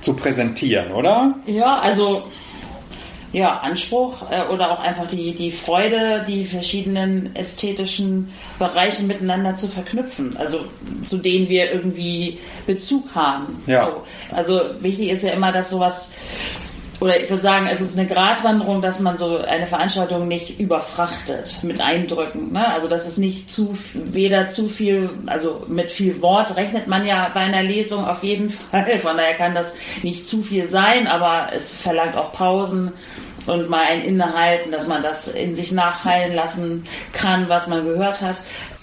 [0.00, 1.34] zu präsentieren, oder?
[1.44, 2.22] Ja, also
[3.32, 9.68] ja, Anspruch äh, oder auch einfach die, die Freude, die verschiedenen ästhetischen Bereiche miteinander zu
[9.68, 10.64] verknüpfen, also
[11.04, 13.62] zu denen wir irgendwie Bezug haben.
[13.66, 13.86] Ja.
[13.86, 14.02] So.
[14.34, 16.12] Also wichtig ist ja immer, dass sowas
[17.00, 21.60] oder ich würde sagen, es ist eine Gratwanderung, dass man so eine Veranstaltung nicht überfrachtet
[21.62, 22.52] mit Eindrücken.
[22.52, 22.68] Ne?
[22.68, 27.30] Also dass es nicht zu weder zu viel, also mit viel Wort rechnet man ja
[27.32, 28.98] bei einer Lesung auf jeden Fall.
[28.98, 32.92] Von daher kann das nicht zu viel sein, aber es verlangt auch Pausen
[33.46, 38.20] und mal ein Innehalten, dass man das in sich nachhallen lassen kann, was man gehört
[38.20, 38.40] hat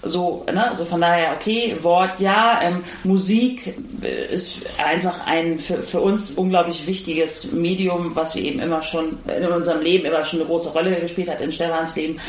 [0.08, 5.84] so, ne, also von daher, okay, Wort ja, ähm, Musik äh, ist einfach ein für,
[5.84, 10.40] für uns unglaublich wichtiges Medium, was wir eben immer schon in unserem Leben immer schon
[10.40, 12.20] eine große Rolle gespielt hat in Stefans Leben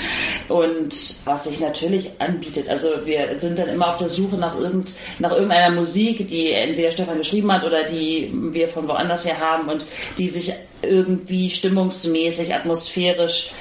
[0.49, 2.69] und was sich natürlich anbietet.
[2.69, 6.91] Also wir sind dann immer auf der Suche nach, irgend, nach irgendeiner Musik, die entweder
[6.91, 9.87] Stefan geschrieben hat oder die wir von woanders her haben und
[10.17, 13.53] die sich irgendwie stimmungsmäßig, atmosphärisch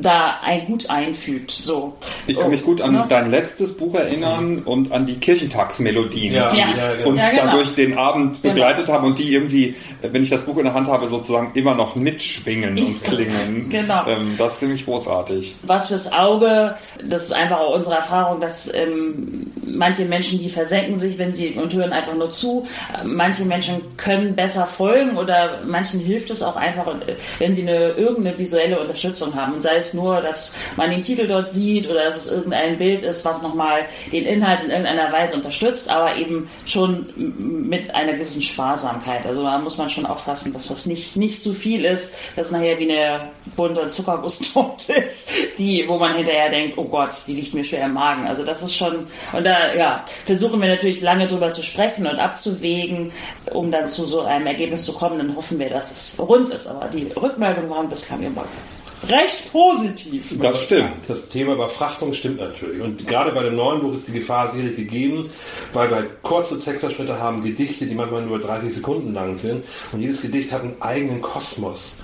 [0.00, 1.50] da ein gut einfügt.
[1.50, 1.96] So.
[2.26, 3.06] Ich kann mich gut an ja.
[3.06, 6.50] dein letztes Buch erinnern und an die Kirchentagsmelodien, ja.
[6.52, 7.06] die ja.
[7.06, 7.44] uns genau.
[7.44, 8.54] dadurch den Abend genau.
[8.54, 8.98] begleitet genau.
[8.98, 11.96] haben und die irgendwie, wenn ich das Buch in der Hand habe, sozusagen immer noch
[11.96, 13.68] mitschwingen und klingen.
[13.68, 14.06] genau.
[14.06, 15.56] Ähm, das ist ziemlich großartig.
[15.62, 20.98] Was fürs Auge, das ist einfach auch unsere Erfahrung, dass ähm, manche Menschen, die versenken
[20.98, 22.66] sich, wenn sie und hören einfach nur zu.
[23.04, 26.86] Manche Menschen können besser folgen oder manchen hilft es auch einfach,
[27.38, 29.54] wenn sie eine irgendeine visuelle Unterstützung haben.
[29.54, 33.02] Und sei es nur, dass man den Titel dort sieht oder dass es irgendein Bild
[33.02, 33.80] ist, was nochmal
[34.12, 39.26] den Inhalt in irgendeiner Weise unterstützt, aber eben schon mit einer gewissen Sparsamkeit.
[39.26, 42.78] Also da muss man schon aufpassen, dass das nicht, nicht zu viel ist, dass nachher
[42.78, 47.64] wie eine bunte Zuckergusstorte ist, die, wo man hinterher denkt, oh Gott, die liegt mir
[47.64, 48.26] schwer im Magen.
[48.26, 52.18] Also das ist schon, und da ja, versuchen wir natürlich lange drüber zu sprechen und
[52.18, 53.12] abzuwägen,
[53.52, 55.18] um dann zu so einem Ergebnis zu kommen.
[55.18, 56.66] Dann hoffen wir, dass es rund ist.
[56.66, 58.44] Aber die Rückmeldungen waren bislang immer
[59.08, 60.34] recht positiv.
[60.40, 61.08] Das stimmt.
[61.08, 62.80] Das Thema Überfrachtung stimmt natürlich.
[62.80, 65.30] Und gerade bei dem neuen Buch ist die Gefahr sicherlich gegeben,
[65.72, 69.64] weil wir kurze Textabschnitte haben, Gedichte, die manchmal nur 30 Sekunden lang sind.
[69.92, 71.96] Und jedes Gedicht hat einen eigenen Kosmos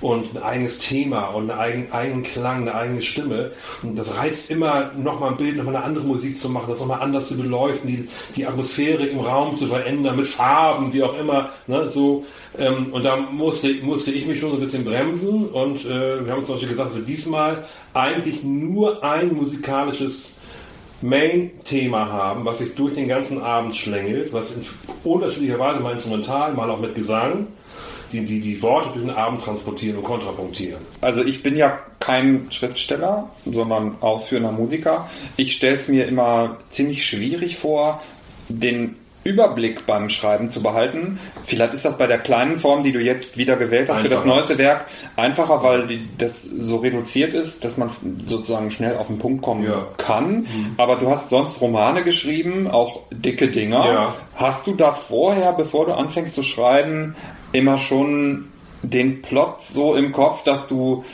[0.00, 3.52] und ein eigenes Thema und einen eigenen, Klang, eine eigene Stimme.
[3.82, 7.00] Und das reizt immer, nochmal ein Bild, nochmal eine andere Musik zu machen, das nochmal
[7.00, 11.50] anders zu beleuchten, die, die Atmosphäre im Raum zu verändern, mit Farben, wie auch immer.
[11.66, 12.24] Ne, so,
[12.58, 16.32] ähm, und da musste, musste ich mich schon so ein bisschen bremsen und äh, wir
[16.32, 20.36] haben uns Beispiel gesagt, für diesmal eigentlich nur ein musikalisches
[21.02, 24.64] Main-Thema haben, was sich durch den ganzen Abend schlängelt, was in
[25.04, 27.48] unterschiedlicher Weise mal instrumental, mal auch mit Gesang
[28.16, 30.80] die, die, die Worte durch den Abend transportieren und kontrapunktieren.
[31.00, 35.08] Also ich bin ja kein Schriftsteller, sondern ausführender Musiker.
[35.36, 38.02] Ich stelle es mir immer ziemlich schwierig vor,
[38.48, 41.18] den Überblick beim Schreiben zu behalten.
[41.42, 44.08] Vielleicht ist das bei der kleinen Form, die du jetzt wieder gewählt hast einfacher.
[44.08, 44.84] für das neueste Werk,
[45.16, 47.90] einfacher, weil die, das so reduziert ist, dass man
[48.26, 49.88] sozusagen schnell auf den Punkt kommen ja.
[49.96, 50.42] kann.
[50.42, 50.74] Mhm.
[50.76, 53.84] Aber du hast sonst Romane geschrieben, auch dicke Dinger.
[53.84, 54.14] Ja.
[54.36, 57.16] Hast du da vorher, bevor du anfängst zu schreiben,
[57.56, 58.46] immer schon
[58.82, 61.04] den Plot so im Kopf, dass du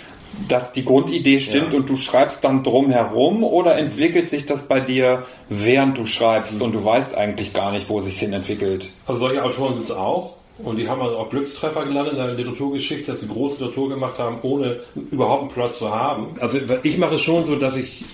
[0.49, 1.79] dass die Grundidee stimmt ja.
[1.79, 6.57] und du schreibst dann drum herum oder entwickelt sich das bei dir, während du schreibst
[6.57, 6.63] mhm.
[6.63, 8.89] und du weißt eigentlich gar nicht, wo sich hin entwickelt?
[9.07, 12.35] Also solche Autoren gibt es auch und die haben also auch Glückstreffer gelandet in der
[12.35, 16.29] Literaturgeschichte, dass sie große Literatur gemacht haben, ohne überhaupt einen Plot zu haben.
[16.41, 18.05] Also ich mache es schon so, dass ich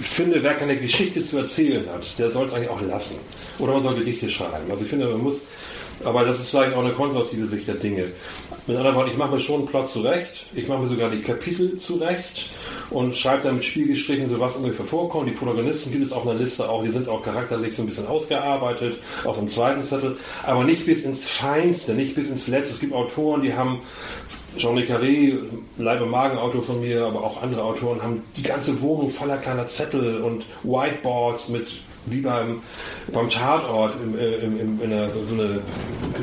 [0.00, 3.18] finde, wer keine Geschichte zu erzählen hat, der soll es eigentlich auch lassen.
[3.58, 4.70] Oder man soll Gedichte schreiben.
[4.70, 5.42] Also ich finde, man muss
[6.04, 8.12] aber das ist vielleicht auch eine konservative Sicht der Dinge.
[8.66, 10.46] Mit anderen Worten, ich mache mir schon einen Plot zurecht.
[10.54, 12.50] Ich mache mir sogar die Kapitel zurecht
[12.90, 15.28] und schreibe dann mit Spielgestrichen so was ungefähr vorkommt.
[15.28, 18.06] Die Protagonisten gibt es auf einer Liste auch, die sind auch charakterlich so ein bisschen
[18.06, 22.74] ausgearbeitet, auf dem zweiten Zettel, aber nicht bis ins Feinste, nicht bis ins Letzte.
[22.74, 23.80] Es gibt Autoren, die haben
[24.56, 25.38] Jean Le Carré,
[25.76, 29.66] Leib- und Magen-Autor von mir, aber auch andere Autoren haben die ganze Wohnung voller kleiner
[29.66, 31.68] Zettel und Whiteboards mit
[32.06, 32.62] wie beim,
[33.12, 35.60] beim Tatort im, äh, im, im, in der, so eine,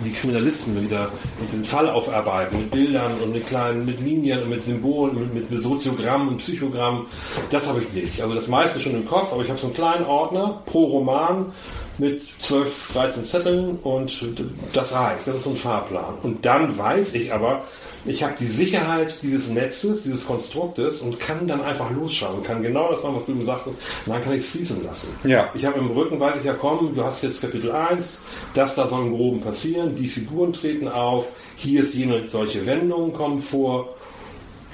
[0.03, 1.11] die Kriminalisten wieder
[1.51, 5.63] den Fall aufarbeiten mit Bildern und mit kleinen, mit Linien und mit Symbolen, mit, mit
[5.63, 7.07] Soziogramm und Psychogramm.
[7.51, 8.21] Das habe ich nicht.
[8.21, 11.51] Also das meiste schon im Kopf, aber ich habe so einen kleinen Ordner pro Roman
[11.97, 14.25] mit 12, 13 Zetteln und
[14.73, 15.27] das reicht.
[15.27, 16.15] Das ist so ein Fahrplan.
[16.23, 17.63] Und dann weiß ich aber,
[18.05, 22.91] ich habe die Sicherheit dieses Netzes, dieses Konstruktes und kann dann einfach losschauen, kann genau
[22.91, 25.15] das machen, was du eben sagtest, und dann kann ich es fließen lassen.
[25.23, 25.49] Ja.
[25.53, 28.21] Ich habe im Rücken, weiß ich ja, komm, du hast jetzt Kapitel 1,
[28.53, 33.13] das da soll im Groben passieren, die Figuren treten auf, hier ist jene solche Wendungen
[33.13, 33.95] kommen vor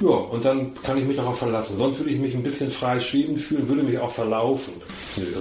[0.02, 1.78] ja, und dann kann ich mich darauf verlassen.
[1.78, 4.74] Sonst würde ich mich ein bisschen frei schweben fühlen, würde mich auch verlaufen.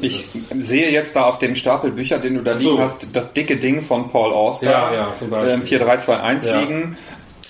[0.00, 0.26] Ich
[0.58, 3.82] sehe jetzt da auf dem Stapel Bücher, den du da liegen hast, das dicke Ding
[3.82, 5.78] von Paul Auster, ja, ja, Beispiel.
[5.78, 6.60] 4321 ja.
[6.60, 6.96] liegen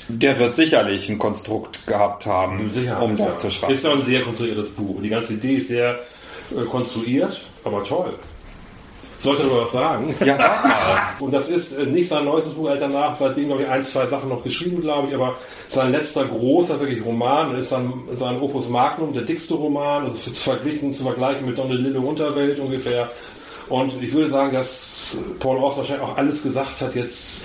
[0.08, 3.36] der wird sicherlich ein Konstrukt gehabt haben, um das ja.
[3.36, 3.74] zu schreiben.
[3.74, 5.00] Ist doch ein sehr konstruiertes Buch.
[5.02, 6.00] Die ganze Idee ist sehr
[6.50, 8.14] äh, konstruiert, aber toll.
[9.20, 10.14] Sollte aber was sagen.
[10.24, 11.00] Ja, sag mal.
[11.20, 13.82] Und das ist äh, nicht sein neuestes Buch, er hat danach seitdem, glaube ich, ein,
[13.82, 15.36] zwei Sachen noch geschrieben, glaube ich, aber
[15.68, 20.30] sein letzter großer, wirklich Roman ist sein, sein Opus Magnum, der dickste Roman, also zu
[20.30, 23.10] verglichen, zu vergleichen mit Donald Lille Unterwelt ungefähr.
[23.68, 27.42] Und ich würde sagen, dass Paul Ross wahrscheinlich auch alles gesagt hat jetzt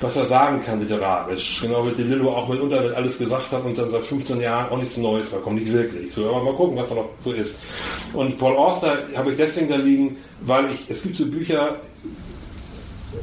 [0.00, 1.60] was er sagen kann literarisch.
[1.60, 4.96] Genau wie DeLillo auch mit alles gesagt hat und dann seit 15 Jahren auch nichts
[4.96, 5.60] Neues mehr kommt.
[5.60, 6.12] Nicht wirklich.
[6.12, 7.56] So, aber mal gucken, was da noch so ist.
[8.12, 11.76] Und Paul Auster habe ich deswegen da liegen, weil ich, es gibt so Bücher,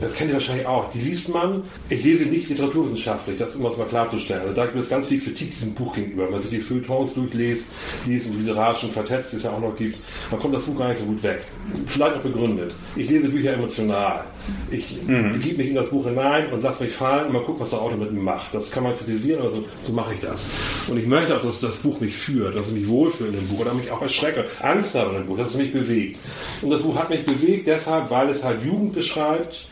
[0.02, 0.92] das kennt ihr wahrscheinlich auch.
[0.92, 1.64] Die liest man.
[1.90, 4.42] Ich lese nicht literaturwissenschaftlich, das um das mal klarzustellen.
[4.42, 6.26] Also da gibt es ganz viel Kritik diesem Buch gegenüber.
[6.26, 7.66] Wenn man sich die Feuilletons durchliest,
[8.06, 9.98] liest und literarischen Vertetzt, die es ja auch noch gibt,
[10.30, 11.42] dann kommt das Buch gar nicht so gut weg.
[11.88, 12.76] Vielleicht auch begründet.
[12.96, 14.26] Ich lese Bücher emotional.
[14.70, 15.34] Ich mhm.
[15.34, 17.82] begebe mich in das Buch hinein und lasse mich fallen und mal gucken, was der
[17.82, 18.54] Autor mit mir macht.
[18.54, 20.50] Das kann man kritisieren, aber so, so mache ich das.
[20.88, 23.48] Und ich möchte auch, dass das Buch mich führt, dass ich mich wohlfühle in dem
[23.48, 26.20] Buch oder mich auch erschrecke, Angst habe in dem Buch, dass es mich bewegt.
[26.62, 29.68] Und das Buch hat mich bewegt deshalb, weil es halt Jugend beschreibt,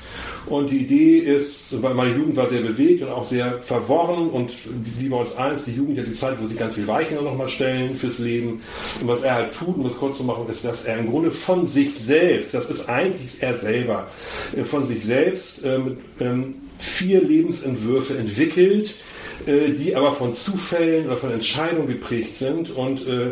[0.47, 4.53] und die Idee ist, weil meine Jugend war sehr bewegt und auch sehr verworren und
[4.97, 7.49] wie bei uns eins, die Jugend ja die Zeit, wo sie ganz viel Weichen nochmal
[7.49, 8.61] stellen fürs Leben.
[9.01, 11.31] Und was er halt tut, um das kurz zu machen, ist, dass er im Grunde
[11.31, 14.07] von sich selbst, das ist eigentlich er selber,
[14.55, 18.95] äh, von sich selbst ähm, ähm, vier Lebensentwürfe entwickelt,
[19.47, 23.31] die aber von Zufällen oder von Entscheidungen geprägt sind und äh,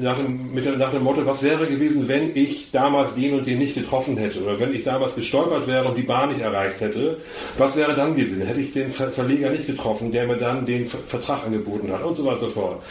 [0.00, 3.58] nach, dem, mit, nach dem Motto, was wäre gewesen, wenn ich damals den und den
[3.58, 7.18] nicht getroffen hätte oder wenn ich damals gestolpert wäre und die Bahn nicht erreicht hätte,
[7.58, 8.42] was wäre dann gewesen?
[8.42, 12.24] Hätte ich den Verleger nicht getroffen, der mir dann den Vertrag angeboten hat und so
[12.24, 12.82] weiter und so fort.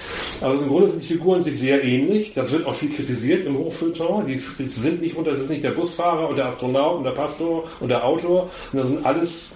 [0.42, 2.34] Also im Grunde sind die Figuren sich sehr ähnlich.
[2.34, 4.24] Das wird auch viel kritisiert im Hochfilter.
[4.28, 7.64] Die sind nicht unter, das ist nicht der Busfahrer und der Astronaut und der Pastor
[7.80, 9.56] und der Autor, das sind alles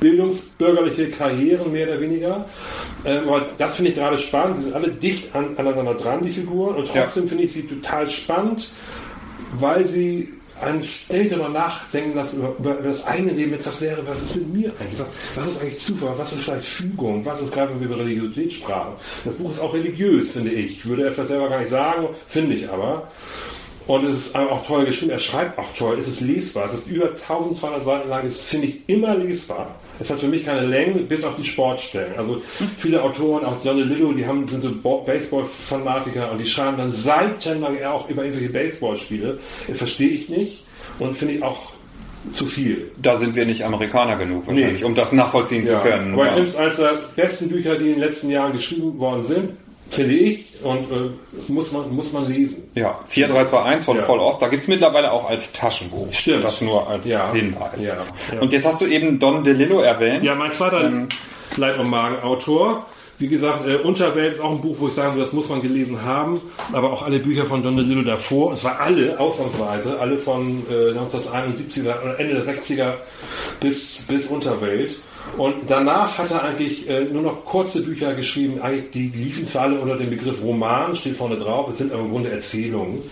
[0.00, 2.46] bildungsbürgerliche Karrieren mehr oder weniger.
[3.04, 4.58] Ähm, aber das finde ich gerade spannend.
[4.58, 6.76] Die sind alle dicht an, aneinander dran, die Figuren.
[6.76, 7.28] Und trotzdem ja.
[7.28, 8.68] finde ich sie total spannend,
[9.58, 14.22] weil sie einen ständig darüber nachdenken lassen über, über, das eigene Leben, was wäre, was
[14.22, 17.52] ist mit mir eigentlich, was, was ist eigentlich Zufall, was ist vielleicht Fügung, was ist
[17.52, 18.94] gerade, wenn wir über Religiosität sprachen.
[19.24, 20.84] Das Buch ist auch religiös, finde ich.
[20.84, 23.08] Würde er vielleicht selber gar nicht sagen, finde ich aber.
[23.86, 26.88] Und es ist auch toll geschrieben, er schreibt auch toll, es ist lesbar, es ist
[26.88, 29.74] über 1200 Seiten lang, es finde ich immer lesbar.
[30.00, 32.14] Es hat für mich keine Länge, bis auf die Sportstellen.
[32.16, 32.42] Also
[32.78, 37.82] viele Autoren, auch Johnny Lillo, die haben, sind so Baseball-Fanatiker und die schreiben dann seitenlang
[37.84, 39.38] auch über irgendwelche Baseballspiele.
[39.66, 40.64] Das verstehe ich nicht
[40.98, 41.72] und finde ich auch
[42.32, 42.90] zu viel.
[43.00, 44.86] Da sind wir nicht Amerikaner genug wahrscheinlich, nee.
[44.86, 45.80] um das nachvollziehen ja.
[45.80, 46.14] zu können.
[46.14, 49.24] Aber ich finde es eines der besten Bücher, die in den letzten Jahren geschrieben worden
[49.24, 49.50] sind
[49.90, 51.10] finde ich, und äh,
[51.48, 52.70] muss, man, muss man lesen.
[52.74, 54.02] Ja, 4321 von ja.
[54.02, 56.12] Paul Ost, da gibt es mittlerweile auch als Taschenbuch.
[56.12, 56.44] Stimmt.
[56.44, 57.32] Das nur als ja.
[57.32, 57.86] Hinweis.
[57.86, 58.40] Ja.
[58.40, 60.24] Und jetzt hast du eben Don DeLillo erwähnt.
[60.24, 61.08] Ja, mein zweiter ähm,
[61.56, 62.86] Leib- und Magen-Autor.
[63.20, 65.60] Wie gesagt, äh, Unterwelt ist auch ein Buch, wo ich sagen würde, das muss man
[65.60, 66.40] gelesen haben.
[66.72, 70.92] Aber auch alle Bücher von Don DeLillo davor, und zwar alle, ausnahmsweise, alle von äh,
[70.96, 72.94] 1971er oder Ende der 60er
[73.60, 75.00] bis, bis Unterwelt.
[75.36, 78.60] Und danach hat er eigentlich äh, nur noch kurze Bücher geschrieben,
[78.94, 82.10] die liefen zwar alle unter dem Begriff Roman, steht vorne drauf, es sind aber im
[82.10, 83.02] Grunde Erzählungen.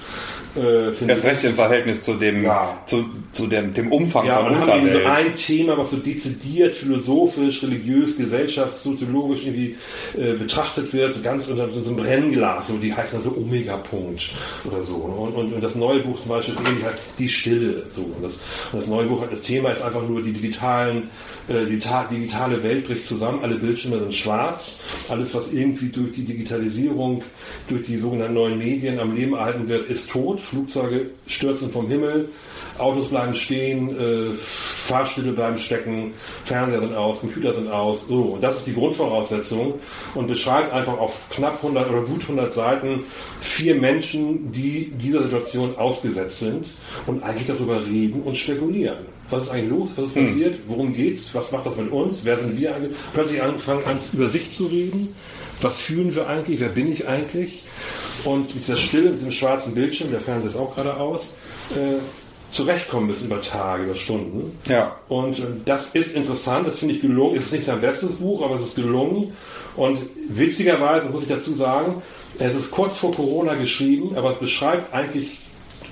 [0.57, 2.79] Äh, das recht im Verhältnis zu dem, ja.
[2.87, 5.07] zu, zu dem, dem Umfang ja, von Unterwelt.
[5.07, 9.77] Haben so ein Thema, was so dezidiert philosophisch, religiös, gesellschaftssoziologisch irgendwie
[10.17, 14.31] äh, betrachtet wird, so ganz unter so einem Brennglas, so die heißt dann so Omega-Punkt
[14.65, 14.97] oder so.
[14.97, 17.85] Und, und, und, das neue Buch zum Beispiel ist ähnlich halt die Stille.
[17.91, 18.03] So.
[18.03, 18.35] Und, das,
[18.73, 21.11] und das neue Buch, das Thema ist einfach nur die digitalen
[21.49, 26.25] äh, die digitale Welt bricht zusammen, alle Bildschirme sind schwarz, alles, was irgendwie durch die
[26.25, 27.23] Digitalisierung,
[27.69, 30.41] durch die sogenannten neuen Medien am Leben erhalten wird, ist tot.
[30.47, 32.29] Flugzeuge stürzen vom Himmel,
[32.79, 36.13] Autos bleiben stehen, äh, Fahrstühle bleiben stecken,
[36.45, 38.07] Fernseher sind aus, Computer sind aus.
[38.09, 39.75] So, und das ist die Grundvoraussetzung
[40.15, 43.05] und beschreibt einfach auf knapp 100 oder gut 100 Seiten
[43.41, 46.67] vier Menschen, die dieser Situation ausgesetzt sind
[47.07, 49.17] und eigentlich darüber reden und spekulieren.
[49.31, 49.91] Was ist eigentlich los?
[49.97, 50.27] Was ist hm.
[50.27, 50.59] passiert?
[50.69, 51.35] Worum geht's?
[51.35, 52.25] Was macht das mit uns?
[52.25, 52.97] Wer sind wir eigentlich?
[53.13, 55.15] Plötzlich anfangen an, über sich zu reden.
[55.61, 56.61] Was fühlen wir eigentlich?
[56.61, 57.65] Wer bin ich eigentlich?
[58.25, 61.31] Und mit dieser Stille, mit dem schwarzen Bildschirm, der Fernseher ist auch gerade aus,
[61.75, 62.01] äh,
[62.51, 64.59] zurechtkommen müssen über Tage, über Stunden.
[64.69, 64.97] Ja.
[65.09, 67.37] Und äh, das ist interessant, das finde ich gelungen.
[67.37, 69.33] Es ist nicht sein bestes Buch, aber es ist gelungen.
[69.77, 72.03] Und witzigerweise muss ich dazu sagen,
[72.39, 75.39] es ist kurz vor Corona geschrieben, aber es beschreibt eigentlich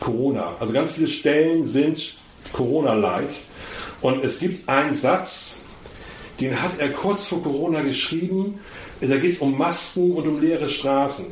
[0.01, 0.57] Corona.
[0.61, 2.15] Also ganz viele Stellen sind
[2.53, 3.31] Corona-like.
[4.01, 5.57] Und es gibt einen Satz,
[6.41, 8.61] den hat er kurz vor Corona geschrieben.
[9.09, 11.27] Da geht es um Masken und um leere Straßen.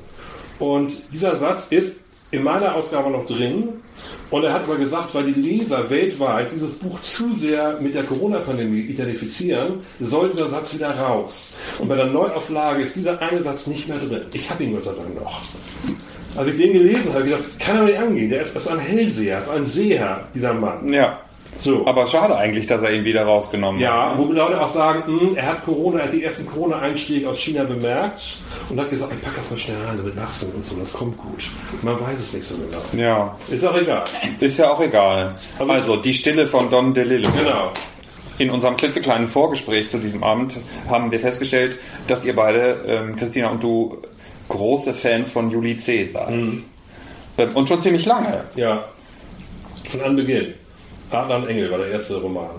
[0.59, 1.97] Und dieser Satz ist
[2.31, 3.69] in meiner Ausgabe noch drin.
[4.31, 8.05] Und er hat aber gesagt, weil die Leser weltweit dieses Buch zu sehr mit der
[8.05, 11.53] Corona-Pandemie identifizieren, soll dieser Satz wieder raus.
[11.79, 14.23] Und bei der Neuauflage ist dieser eine Satz nicht mehr drin.
[14.33, 15.43] Ich habe ihn Gott sei Dank noch.
[16.35, 18.31] Als ich den gelesen habe, das kann er nicht angehen.
[18.31, 20.91] Der ist, ist ein Hellseher, ist ein Seher, dieser Mann.
[20.91, 21.21] Ja.
[21.63, 21.87] So.
[21.87, 24.13] Aber schade eigentlich, dass er ihn wieder rausgenommen ja, hat.
[24.13, 27.29] Ja, wo Leute auch sagen, mh, hm, er hat Corona, er hat die ersten Corona-Einschläge
[27.29, 28.21] aus China bemerkt
[28.69, 30.93] und hat gesagt, ich packe das mal schnell rein, so mit Nassen und so, das
[30.93, 31.45] kommt gut.
[31.83, 33.05] Man weiß es nicht so genau.
[33.05, 33.37] Ja.
[33.49, 34.03] Ist auch egal.
[34.41, 35.37] Ist ja auch egal.
[35.59, 37.31] Also, also die Stille von Don DeLillo.
[37.31, 37.71] Genau.
[38.39, 43.51] In unserem klitzekleinen Vorgespräch zu diesem Abend haben wir festgestellt, dass ihr beide, ähm, Christina
[43.51, 43.99] und du,
[44.49, 46.05] große Fans von Juli C.
[46.05, 46.31] seid.
[46.31, 46.65] Mhm.
[47.55, 48.45] Und schon ziemlich lange.
[48.57, 48.85] Ja,
[49.93, 50.55] von Anbeginn.
[51.15, 52.51] Adler und Engel war der erste Roman.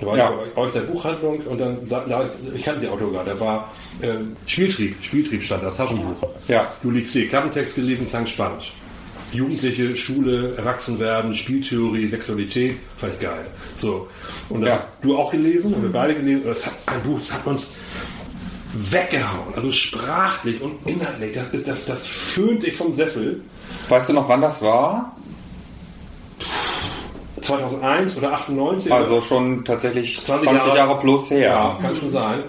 [0.00, 0.32] Da war ja.
[0.46, 3.38] ich bei euch in der Buchhandlung und dann da, ich kannte die Autor gar, der
[3.38, 3.70] war
[4.02, 6.28] ähm, Spieltrieb, Spieltrieb stand das Taschenbuch.
[6.48, 6.66] Ja.
[6.82, 7.26] Juli C.
[7.26, 8.72] Klappentext gelesen, klang spannend.
[9.32, 13.46] Jugendliche, Schule, Erwachsenwerden, Spieltheorie, Sexualität, fand ich geil.
[13.74, 14.08] So.
[14.48, 14.84] Und das ja.
[15.02, 16.42] du auch gelesen, haben wir beide gelesen.
[16.44, 17.72] Das hat, ein Buch, das hat uns
[18.74, 19.54] weggehauen.
[19.56, 21.34] Also sprachlich und inhaltlich.
[21.34, 23.40] Das, das, das föhnt ich vom Sessel.
[23.88, 25.16] Weißt du noch, wann das war?
[27.44, 28.92] 2001 oder 98.
[28.92, 31.50] Also schon tatsächlich 20, 20 Jahre, Jahre, plus her.
[31.50, 32.42] Ja, kann schon sein.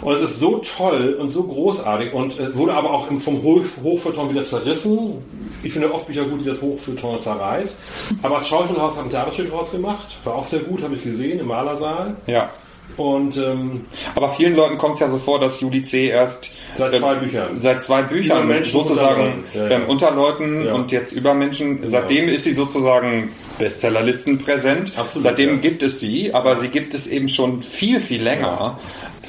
[0.00, 3.62] Und es ist so toll und so großartig und äh, wurde aber auch vom Hoch
[3.82, 5.22] Hochfeuilleton wieder zerrissen.
[5.62, 7.78] Ich finde oft Bücher gut, die das Hochfeuilleton zerreißt.
[8.22, 10.16] Aber das Schauspielhaus hat ein Theaterstück rausgemacht.
[10.24, 12.16] War auch sehr gut, habe ich gesehen, im Malersaal.
[12.26, 12.50] Ja.
[12.96, 16.08] Und, ähm, Aber vielen Leuten kommt es ja so vor, dass Juli C.
[16.08, 19.86] erst seit zwei ähm, Büchern, seit zwei Büchern sozusagen unter Leuten, ja, ja.
[19.86, 20.74] unter Leuten ja.
[20.74, 21.78] und jetzt über Menschen.
[21.78, 21.88] Genau.
[21.88, 23.30] Seitdem ist sie sozusagen
[23.62, 24.92] Bestsellerlisten präsent.
[24.96, 28.80] Absolut, Seitdem gibt es sie, aber sie gibt es eben schon viel, viel länger.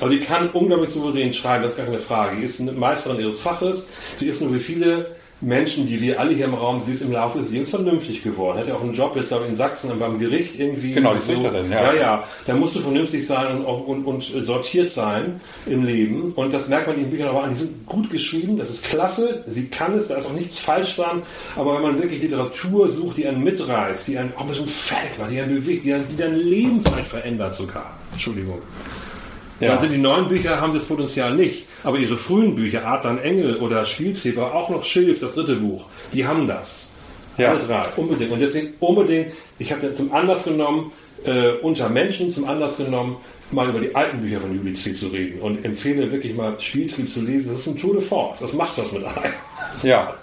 [0.01, 2.37] Also sie kann unglaublich souverän schreiben, das ist gar keine Frage.
[2.37, 3.85] Sie ist eine Meisterin ihres Faches.
[4.15, 7.11] Sie ist nur wie viele Menschen, die wir alle hier im Raum, sie ist im
[7.11, 8.59] Laufe des Lebens vernünftig geworden.
[8.59, 10.93] Hat ja auch einen Job jetzt in Sachsen beim Gericht irgendwie.
[10.93, 11.33] Genau, die so.
[11.33, 11.81] Richterin, ja.
[11.81, 12.23] Ja, ja.
[12.45, 16.31] Da musst du vernünftig sein und, und, und, sortiert sein im Leben.
[16.33, 17.51] Und das merkt man in den Büchern aber an.
[17.51, 19.43] Die sind gut geschrieben, das ist klasse.
[19.47, 21.21] Sie kann es, da ist auch nichts falsch dran.
[21.55, 25.19] Aber wenn man wirklich Literatur sucht, die einen mitreißt, die einen auch ein bisschen fertig
[25.19, 27.97] macht, die einen bewegt, die, einen, die dein Leben vielleicht verändert sogar.
[28.11, 28.59] Entschuldigung.
[29.59, 29.69] Ja.
[29.69, 31.67] Dann sind die neuen Bücher, haben das Potenzial nicht.
[31.83, 36.25] Aber ihre frühen Bücher, Adlan Engel oder Spieltreber, auch noch Schilf, das dritte Buch, die
[36.25, 36.89] haben das.
[37.37, 37.51] Ja.
[37.51, 38.31] Alle drei, unbedingt.
[38.31, 40.91] Und deswegen unbedingt, ich habe zum Anlass genommen,
[41.25, 43.17] äh, unter Menschen zum Anlass genommen,
[43.51, 44.95] mal über die alten Bücher von C.
[44.95, 47.51] zu reden und empfehle wirklich mal Spieltrieb zu lesen.
[47.51, 48.39] Das ist ein Tour de Force.
[48.39, 49.33] Das macht das mit einem.
[49.81, 50.13] Ja.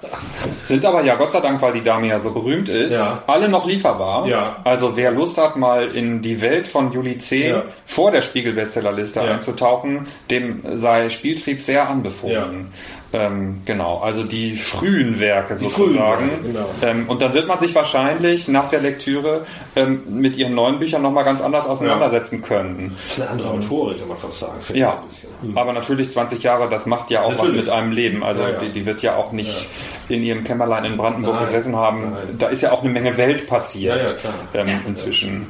[0.62, 3.22] Sind aber ja Gott sei Dank, weil die Dame ja so berühmt ist, ja.
[3.26, 4.26] alle noch lieferbar.
[4.26, 4.56] Ja.
[4.64, 7.50] Also wer Lust hat, mal in die Welt von Juli C.
[7.50, 7.62] Ja.
[7.84, 12.68] vor der Spiegel-Bestsellerliste einzutauchen, dem sei Spieltrieb sehr anbefohlen.
[13.12, 16.30] Ähm, genau, also die frühen Werke die sozusagen.
[16.30, 16.68] Frühen, genau.
[16.82, 21.02] ähm, und dann wird man sich wahrscheinlich nach der Lektüre ähm, mit ihren neuen Büchern
[21.02, 22.46] nochmal ganz anders auseinandersetzen ja.
[22.46, 22.96] können.
[23.08, 24.54] Das ist eine andere Autorin, kann man fast sagen.
[24.74, 25.02] Ja,
[25.42, 25.58] mhm.
[25.58, 27.50] aber natürlich 20 Jahre, das macht ja auch natürlich.
[27.50, 28.22] was mit einem Leben.
[28.22, 28.58] Also ja, ja.
[28.60, 29.66] Die, die, wird ja auch nicht
[30.08, 31.44] in ihrem Kämmerlein in Brandenburg Nein.
[31.44, 32.12] gesessen haben.
[32.12, 32.36] Nein.
[32.38, 34.16] Da ist ja auch eine Menge Welt passiert
[34.54, 35.48] ähm, inzwischen.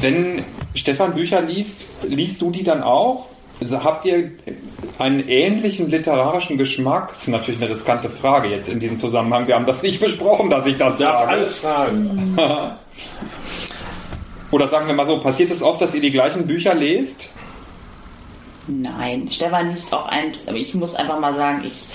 [0.00, 0.42] Wenn
[0.74, 3.26] Stefan Bücher liest, liest du die dann auch?
[3.62, 4.32] Also habt ihr
[4.98, 7.10] einen ähnlichen literarischen Geschmack?
[7.10, 9.46] Das ist natürlich eine riskante Frage jetzt in diesem Zusammenhang.
[9.46, 11.30] Wir haben das nicht besprochen, dass ich das Darf frage.
[11.30, 12.36] Alles fragen.
[14.50, 17.31] Oder sagen wir mal so, passiert es oft, dass ihr die gleichen Bücher lest?
[18.68, 21.86] Nein, Stefan liest auch ein, ich muss einfach mal sagen, ich,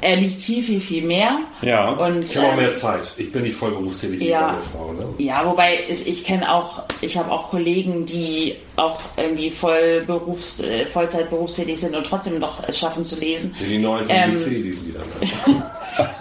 [0.00, 1.40] er liest viel, viel, viel mehr.
[1.62, 3.12] Ja, und, ich habe auch mehr ähm, Zeit.
[3.16, 4.92] Ich bin nicht voll berufstätig ja, wie eine Frau.
[4.92, 5.06] Ne?
[5.18, 10.60] Ja, wobei ich, ich kenne auch, ich habe auch Kollegen, die auch irgendwie voll Berufs-,
[10.60, 13.54] äh, Vollzeit berufstätig sind und trotzdem noch es schaffen zu lesen.
[13.60, 15.62] Die neuen von ähm, lesen die dann.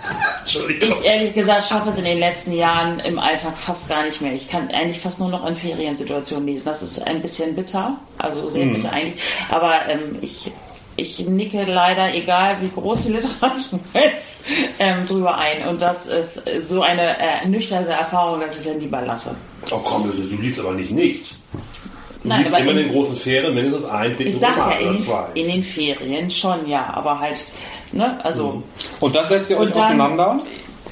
[0.45, 4.33] Ich ehrlich gesagt schaffe es in den letzten Jahren im Alltag fast gar nicht mehr.
[4.33, 6.65] Ich kann eigentlich fast nur noch in Feriensituationen lesen.
[6.65, 8.73] Das ist ein bisschen bitter, also sehr mhm.
[8.73, 9.21] bitter eigentlich.
[9.49, 10.51] Aber ähm, ich,
[10.95, 13.79] ich nicke leider, egal wie groß die Literatur
[14.17, 14.45] ist,
[14.79, 15.67] ähm, drüber ein.
[15.67, 19.35] Und das ist so eine äh, nüchterne Erfahrung, dass ich es dann lieber lasse.
[19.71, 21.35] Oh komm, du liest aber nicht nicht.
[22.23, 25.05] Du Nein, liest immer in den großen Ferien mindestens ein dickes Ich sage ja, in,
[25.33, 27.47] in den Ferien schon, ja, aber halt
[27.91, 28.23] Ne?
[28.23, 28.63] Also, mhm.
[28.99, 30.39] Und dann setzt ihr euch dann, auseinander?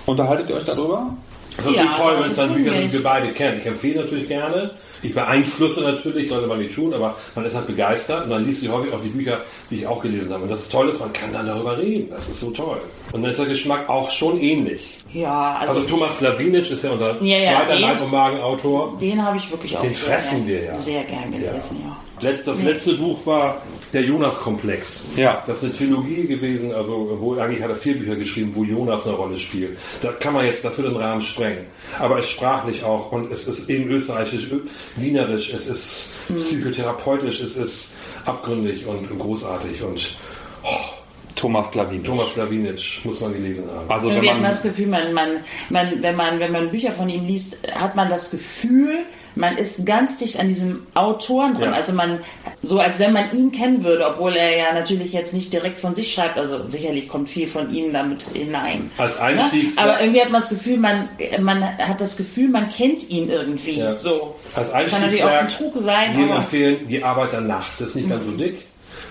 [0.06, 1.08] Unterhaltet ihr euch darüber?
[1.56, 3.60] Das ist ja, natürlich toll, wenn es dann Bücher sind, die wir beide kennen.
[3.60, 4.72] Ich empfehle natürlich gerne.
[5.02, 8.62] Ich beeinflusse natürlich, sollte man nicht tun, aber man ist halt begeistert und dann liest
[8.62, 10.44] sie häufig auch die Bücher, die ich auch gelesen habe.
[10.44, 12.10] Und das ist toll, dass man kann dann darüber reden.
[12.10, 12.82] Das ist so toll.
[13.14, 14.99] Und dann ist der Geschmack auch schon ähnlich.
[15.14, 18.98] Ja, also, also Thomas Klawinitsch ist ja unser ja, ja, zweiter Leib- und Magenautor.
[19.00, 20.78] Den habe ich wirklich auch den fressen wir ja.
[20.78, 21.90] sehr gern gelesen, ja.
[21.90, 21.98] ja.
[22.22, 23.62] Das letzte Buch war
[23.94, 25.08] der Jonas-Komplex.
[25.16, 25.42] Ja.
[25.48, 29.08] Das ist eine Trilogie gewesen, also wo eigentlich hat er vier Bücher geschrieben, wo Jonas
[29.08, 29.78] eine Rolle spielt.
[30.02, 31.66] Da kann man jetzt dafür den Rahmen sprengen.
[31.98, 34.48] Aber es ist sprachlich auch und es ist eben österreichisch,
[34.96, 36.38] wienerisch, es ist hm.
[36.38, 37.92] psychotherapeutisch, es ist
[38.26, 40.16] abgründig und großartig und
[40.64, 40.99] oh,
[41.40, 42.06] Thomas Klawinitsch.
[42.06, 43.90] Thomas Klawinitsch muss man gelesen haben.
[43.90, 45.38] Also wenn man das Gefühl, man, man,
[45.70, 49.86] man, wenn man, wenn man Bücher von ihm liest, hat man das Gefühl, man ist
[49.86, 51.72] ganz dicht an diesem Autoren dran.
[51.72, 51.78] Ja.
[51.78, 52.20] Also man,
[52.62, 55.96] so als wenn man ihn kennen würde, obwohl er ja natürlich jetzt nicht direkt von
[55.96, 56.38] sich schreibt.
[56.38, 58.92] Also sicherlich kommt viel von ihm damit hinein.
[58.98, 59.76] Als Einstiegs.
[59.76, 59.84] Ja?
[59.84, 61.08] Aber irgendwie hat man das Gefühl, man,
[61.40, 63.80] man hat das Gefühl, man kennt ihn irgendwie.
[63.80, 63.98] Ja.
[63.98, 64.36] So.
[64.56, 66.18] Als Einstiegswerk kann natürlich auch ein Trug sein.
[66.18, 67.80] Wir empfehlen die Arbeit der Nacht.
[67.80, 68.58] Das ist nicht ganz so dick.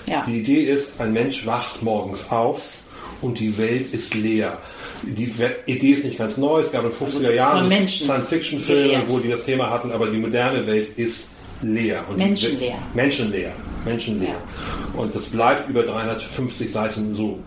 [0.07, 0.25] Ja.
[0.27, 2.79] Die Idee ist, ein Mensch wacht morgens auf
[3.21, 4.59] und die Welt ist leer
[5.03, 5.33] die
[5.67, 6.61] Idee ist nicht ganz neu.
[6.61, 10.67] Es gab in den 50er Jahren Science-Fiction-Filme, wo die das Thema hatten, aber die moderne
[10.67, 11.29] Welt ist
[11.63, 12.05] leer.
[12.09, 12.79] Und menschenleer.
[12.95, 13.53] Menschenleer.
[13.85, 14.29] Menschenleer.
[14.31, 15.01] Ja.
[15.01, 17.39] Und das bleibt über 350 Seiten so.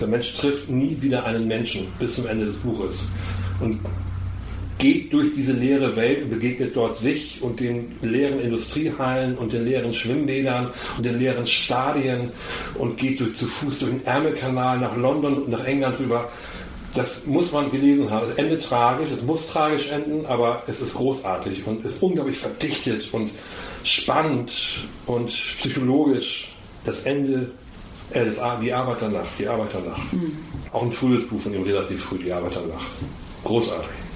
[0.00, 3.08] Der Mensch trifft nie wieder einen Menschen bis zum Ende des Buches.
[3.60, 3.80] Und
[4.80, 9.64] geht durch diese leere Welt und begegnet dort sich und den leeren Industriehallen und den
[9.64, 12.30] leeren Schwimmbädern und den leeren Stadien
[12.74, 16.30] und geht durch, zu Fuß durch den Ärmelkanal nach London und nach England rüber
[16.94, 18.30] das muss man gelesen haben.
[18.30, 23.08] Es endet tragisch, es muss tragisch enden, aber es ist großartig und ist unglaublich verdichtet
[23.12, 23.30] und
[23.84, 26.52] spannend und psychologisch.
[26.84, 27.50] Das Ende,
[28.10, 30.12] äh, das, die Arbeiternacht, die Arbeiternacht.
[30.12, 30.38] Mhm.
[30.72, 32.86] Auch ein frühes Buch von ihm, relativ früh, die Arbeiternacht.
[33.44, 34.09] Großartig.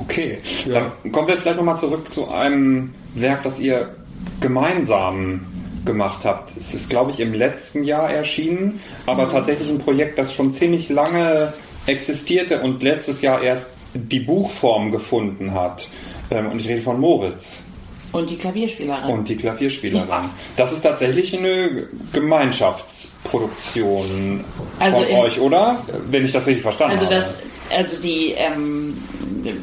[0.00, 0.92] Okay, ja.
[1.02, 3.94] dann kommen wir vielleicht nochmal zurück zu einem Werk, das ihr
[4.40, 5.40] gemeinsam
[5.84, 6.56] gemacht habt.
[6.56, 9.30] Es ist, glaube ich, im letzten Jahr erschienen, aber mhm.
[9.30, 11.52] tatsächlich ein Projekt, das schon ziemlich lange
[11.86, 15.88] existierte und letztes Jahr erst die Buchform gefunden hat.
[16.30, 17.64] Ähm, und ich rede von Moritz.
[18.12, 19.10] Und die Klavierspielerin.
[19.10, 20.08] Und die Klavierspielerin.
[20.08, 20.30] Ja.
[20.56, 24.44] Das ist tatsächlich eine Gemeinschaftsproduktion
[24.78, 25.82] also von euch, oder?
[26.10, 27.16] Wenn ich das richtig verstanden also habe.
[27.16, 27.38] Das,
[27.70, 29.02] also die, ähm,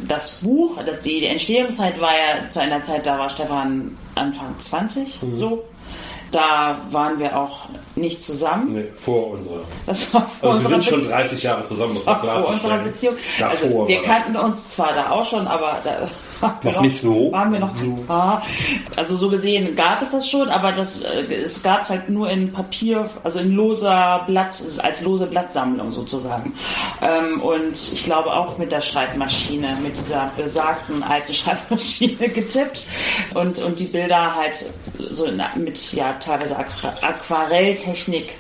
[0.08, 5.22] das Buch, das, die, Entstehungszeit war ja zu einer Zeit, da war Stefan Anfang 20,
[5.22, 5.36] mhm.
[5.36, 5.64] so.
[6.32, 7.66] Da waren wir auch
[7.96, 8.74] nicht zusammen.
[8.74, 9.62] Nee, vor unserer.
[9.86, 11.94] Das war vor also wir sind schon 30 Jahre zusammen.
[11.94, 13.16] Das war vor unserer Beziehung.
[13.40, 16.10] Davor also wir kannten uns zwar da auch schon, aber da
[16.64, 17.32] noch nicht so.
[17.32, 18.04] Waren wir noch so.
[18.08, 18.42] Ah,
[18.96, 22.30] also so gesehen gab es das schon, aber das, äh, es gab es halt nur
[22.30, 26.54] in Papier, also in loser Blatt, als lose Blattsammlung sozusagen.
[27.02, 32.86] Ähm, und ich glaube auch mit der Schreibmaschine, mit dieser besagten alten Schreibmaschine getippt
[33.34, 34.66] und, und die Bilder halt
[35.12, 36.58] so mit ja teilweise
[37.86, 38.34] Aquarelltechnik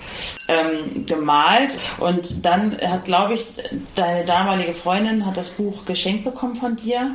[0.48, 1.72] ähm, gemalt.
[2.00, 3.46] Und dann hat, glaube ich,
[3.96, 7.12] deine damalige Freundin hat das Buch geschenkt bekommen von dir.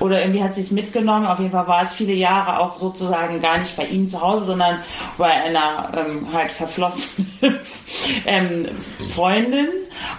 [0.00, 1.26] Oder irgendwie hat sie es mitgenommen.
[1.26, 4.44] Auf jeden Fall war es viele Jahre auch sozusagen gar nicht bei ihm zu Hause,
[4.44, 4.80] sondern
[5.16, 7.28] bei einer ähm, halt verflossenen
[8.26, 8.66] ähm,
[9.08, 9.68] Freundin.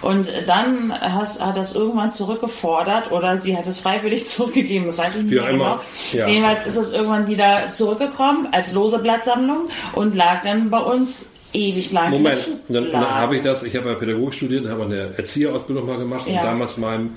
[0.02, 5.16] Und dann hast, hat das irgendwann zurückgefordert oder sie hat es freiwillig zurückgegeben, das weiß
[5.16, 5.80] ich nicht mehr genau.
[6.12, 6.28] Ja.
[6.28, 11.92] Jedenfalls ist es irgendwann wieder zurückgekommen als lose Blattsammlung und lag dann bei uns ewig
[11.92, 12.10] lang.
[12.10, 15.98] Moment, dann, dann habe ich das, ich habe ja Pädagogik studiert, habe eine Erzieherausbildung mal
[15.98, 16.40] gemacht ja.
[16.40, 17.16] und damals meinem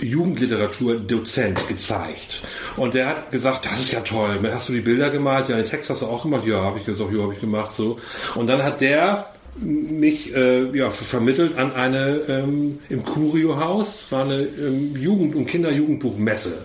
[0.00, 2.40] Jugendliteraturdozent gezeigt.
[2.76, 5.48] Und der hat gesagt, das ist ja toll, hast du die Bilder gemalt?
[5.48, 6.46] Ja, den Text hast du auch gemacht?
[6.46, 7.98] Ja, habe ich gesagt, ja, habe ich gemacht, so.
[8.34, 9.26] Und dann hat der
[9.56, 16.64] mich äh, ja, vermittelt an eine ähm, im Curio-Haus, war eine ähm, Jugend- und Kinderjugendbuchmesse.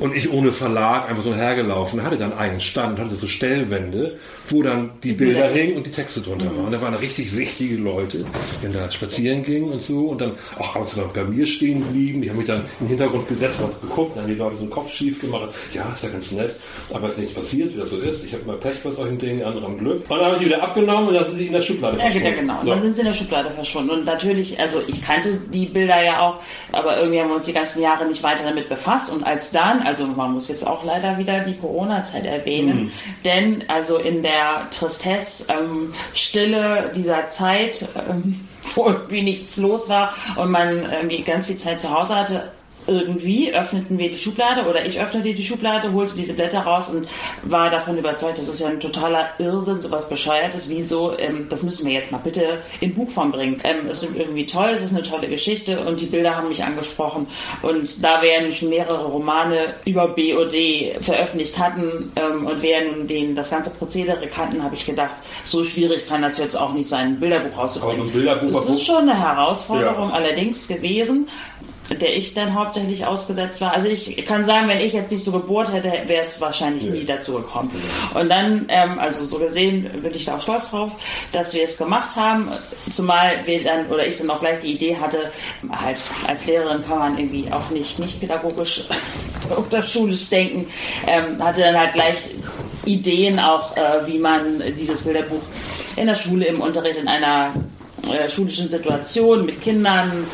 [0.00, 4.16] Und ich ohne Verlag einfach so hergelaufen, hatte dann einen Stand, hatte so Stellwände,
[4.48, 6.64] wo dann die Bilder hingen und die Texte drunter waren.
[6.64, 8.24] Und da waren richtig wichtige Leute,
[8.62, 11.82] die da spazieren gingen und so und dann auch ab und zu bei mir stehen
[11.82, 12.22] blieben.
[12.22, 14.70] Die haben mich dann im Hintergrund gesetzt, was geguckt, dann haben die Leute so den
[14.70, 15.50] Kopf schief gemacht.
[15.74, 16.56] Ja, ist ja ganz nett,
[16.92, 18.24] aber es ist nichts passiert, wie das so ist.
[18.24, 20.02] Ich habe immer Pech bei solchen Dingen, andere haben Glück.
[20.08, 22.28] Und dann habe ich wieder abgenommen und dann sind sie in der Schublade ja, verschwunden.
[22.28, 22.60] Ja, genau.
[22.62, 22.70] So.
[22.70, 23.90] Dann sind sie in der Schublade verschwunden.
[23.90, 26.40] Und natürlich, also ich kannte die Bilder ja auch,
[26.72, 29.10] aber irgendwie haben wir uns die ganzen Jahre nicht weiter damit befasst.
[29.10, 32.92] Und als dann, also man muss jetzt auch leider wieder die Corona-Zeit erwähnen, mhm.
[33.24, 40.14] denn also in der Tristesse, ähm, Stille dieser Zeit, ähm, wo irgendwie nichts los war
[40.36, 42.52] und man irgendwie ganz viel Zeit zu Hause hatte,
[42.86, 47.08] irgendwie öffneten wir die Schublade oder ich öffnete die Schublade, holte diese Blätter raus und
[47.42, 50.68] war davon überzeugt, das ist ja ein totaler Irrsinn, sowas Bescheuertes.
[50.68, 51.16] Wieso?
[51.18, 53.60] Ähm, das müssen wir jetzt mal bitte in Buchform bringen.
[53.64, 56.64] Ähm, es ist irgendwie toll, es ist eine tolle Geschichte und die Bilder haben mich
[56.64, 57.26] angesprochen.
[57.62, 60.54] Und da wir ja nun schon mehrere Romane über BOD
[61.00, 65.14] veröffentlicht hatten ähm, und wir nun den, das ganze Prozedere kannten, habe ich gedacht,
[65.44, 68.00] so schwierig kann das jetzt auch nicht sein, ein Bilderbuch rauszubringen.
[68.00, 70.14] Also ein Bilderbuch das ist schon eine Herausforderung ja.
[70.14, 71.28] allerdings gewesen
[71.90, 73.72] der ich dann hauptsächlich ausgesetzt war.
[73.72, 76.92] Also ich kann sagen, wenn ich jetzt nicht so gebohrt hätte, wäre es wahrscheinlich ja.
[76.92, 77.70] nie dazu gekommen.
[78.14, 80.92] Und dann, ähm, also so gesehen, bin ich da auch stolz drauf,
[81.32, 82.50] dass wir es gemacht haben.
[82.90, 85.32] Zumal wir dann oder ich dann auch gleich die Idee hatte,
[85.70, 88.84] halt als Lehrerin kann man irgendwie auch nicht nicht pädagogisch
[89.68, 90.66] oder schulisch denken,
[91.06, 92.18] ähm, hatte dann halt gleich
[92.84, 95.42] Ideen auch, äh, wie man dieses Bilderbuch
[95.96, 97.52] in der Schule im Unterricht in einer
[98.08, 100.26] äh, schulischen Situation mit Kindern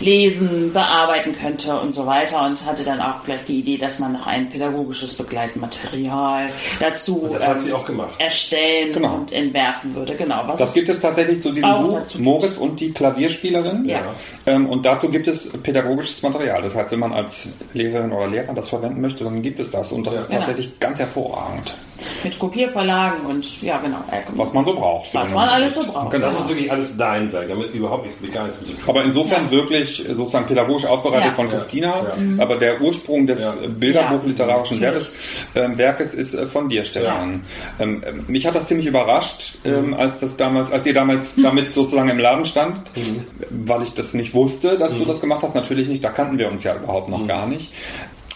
[0.00, 4.12] lesen, bearbeiten könnte und so weiter und hatte dann auch gleich die Idee, dass man
[4.12, 6.48] noch ein pädagogisches Begleitmaterial
[6.80, 9.14] dazu ähm, erstellen genau.
[9.16, 10.14] und entwerfen würde.
[10.14, 10.42] Genau.
[10.46, 13.88] Was das gibt es tatsächlich zu diesem Buch Moritz und die Klavierspielerin.
[13.88, 14.00] Ja.
[14.46, 16.62] Ähm, und dazu gibt es pädagogisches Material.
[16.62, 19.92] Das heißt, wenn man als Lehrerin oder Lehrer das verwenden möchte, dann gibt es das.
[19.92, 20.20] Und das ja.
[20.20, 20.78] ist tatsächlich genau.
[20.80, 21.74] ganz hervorragend.
[22.22, 23.98] Mit Kopierverlagen und ja, genau.
[24.30, 25.12] Was man so braucht.
[25.14, 26.12] Was man alles so braucht.
[26.14, 28.76] Das ist wirklich alles dein Werk, damit überhaupt nicht, gar nichts mit.
[28.86, 29.50] Aber insofern ja.
[29.50, 31.32] wirklich sozusagen pädagogisch aufbereitet ja.
[31.32, 31.88] von Christina.
[31.88, 32.16] Ja.
[32.16, 32.40] Mhm.
[32.40, 33.46] Aber der Ursprung des
[33.78, 35.12] Bilderbuch-literarischen Werkes,
[35.54, 37.42] äh, Werkes ist äh, von dir, Stefan.
[37.78, 39.94] Ähm, äh, mich hat das ziemlich überrascht, ähm, mhm.
[39.94, 41.42] als das damals, als ihr damals mhm.
[41.42, 43.24] damit sozusagen im Laden stand, mhm.
[43.50, 45.08] weil ich das nicht wusste, dass du mhm.
[45.08, 45.54] das gemacht hast.
[45.54, 47.72] Natürlich nicht, da kannten wir uns ja überhaupt noch gar nicht.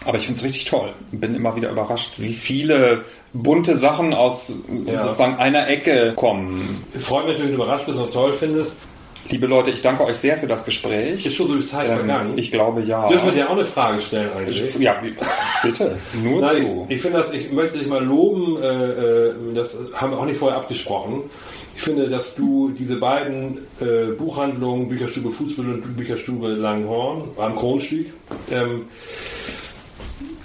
[0.05, 0.93] Aber ich finde es richtig toll.
[1.11, 4.53] Bin immer wieder überrascht, wie viele bunte Sachen aus
[4.85, 5.03] ja.
[5.03, 6.83] sozusagen einer Ecke kommen.
[6.93, 8.75] Ich freue mich, wenn du überrascht bist und toll findest.
[9.29, 11.25] Liebe Leute, ich danke euch sehr für das Gespräch.
[11.25, 12.33] Ist schon so die Zeit ähm, vergangen?
[12.37, 13.07] Ich glaube ja.
[13.07, 14.61] Dürfen wir dir auch eine Frage stellen eigentlich?
[14.61, 15.01] Ich, ja,
[15.63, 15.97] bitte.
[16.21, 16.85] Nur Nein, zu.
[16.89, 20.25] Ich, ich finde das, ich möchte dich mal loben, äh, äh, das haben wir auch
[20.25, 21.23] nicht vorher abgesprochen.
[21.75, 28.13] Ich finde, dass du diese beiden äh, Buchhandlungen, Bücherstube Fußball und Bücherstube Langhorn am Kronstieg,
[28.51, 28.83] ähm,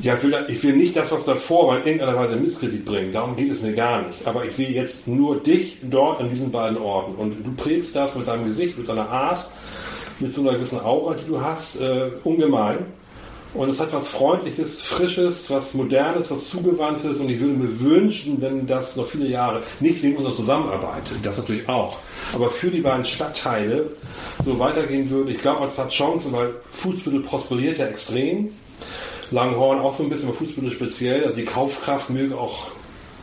[0.00, 3.12] ja, ich will, ich will nicht das, was davor war, in irgendeiner Weise Misskredit bringen.
[3.12, 4.26] Darum geht es mir gar nicht.
[4.26, 7.16] Aber ich sehe jetzt nur dich dort an diesen beiden Orten.
[7.16, 9.50] Und du prägst das mit deinem Gesicht, mit deiner Art,
[10.20, 12.86] mit so einer gewissen Aura, die du hast, äh, ungemein.
[13.54, 17.18] Und es hat was Freundliches, Frisches, was Modernes, was Zugewandtes.
[17.18, 21.38] Und ich würde mir wünschen, wenn das noch viele Jahre, nicht wegen unserer Zusammenarbeit, das
[21.38, 21.98] natürlich auch,
[22.34, 23.90] aber für die beiden Stadtteile
[24.44, 25.32] so weitergehen würde.
[25.32, 28.50] Ich glaube, es hat Chancen, weil Fußbüttel prosperiert ja extrem.
[29.30, 31.24] Langhorn auch so ein bisschen, aber Fußbüttel speziell.
[31.24, 32.68] Also die Kaufkraft möge auch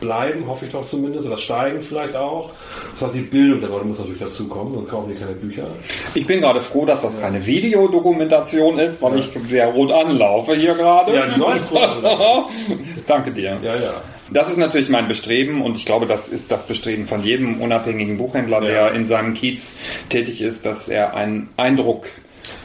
[0.00, 2.50] bleiben, hoffe ich doch zumindest, oder steigen vielleicht auch.
[2.92, 5.66] Das heißt, die Bildung der Leute muss natürlich dazukommen, sonst kaufen die keine Bücher.
[6.14, 9.24] Ich bin gerade froh, dass das keine Videodokumentation ist, weil ja.
[9.24, 11.14] ich sehr rot anlaufe hier gerade.
[11.14, 11.72] Ja, die läuft
[13.06, 13.58] Danke dir.
[13.62, 14.02] Ja, ja.
[14.30, 18.18] Das ist natürlich mein Bestreben und ich glaube, das ist das Bestreben von jedem unabhängigen
[18.18, 18.68] Buchhändler, ja.
[18.68, 19.76] der in seinem Kiez
[20.08, 22.06] tätig ist, dass er einen Eindruck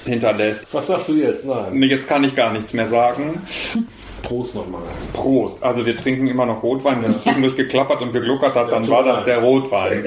[0.06, 0.68] hinterlässt.
[0.72, 1.46] Was sagst du jetzt?
[1.46, 1.82] Nein.
[1.84, 3.42] Jetzt kann ich gar nichts mehr sagen.
[4.24, 4.82] Prost nochmal.
[5.14, 5.64] Prost.
[5.64, 7.04] Also wir trinken immer noch Rotwein.
[7.04, 10.06] Wenn es zwischendurch geklappert und gegluckert hat, dann war das der Rotwein.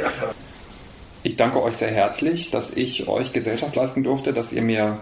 [1.27, 4.99] Ich danke euch sehr herzlich, dass ich euch Gesellschaft leisten durfte, dass ihr mir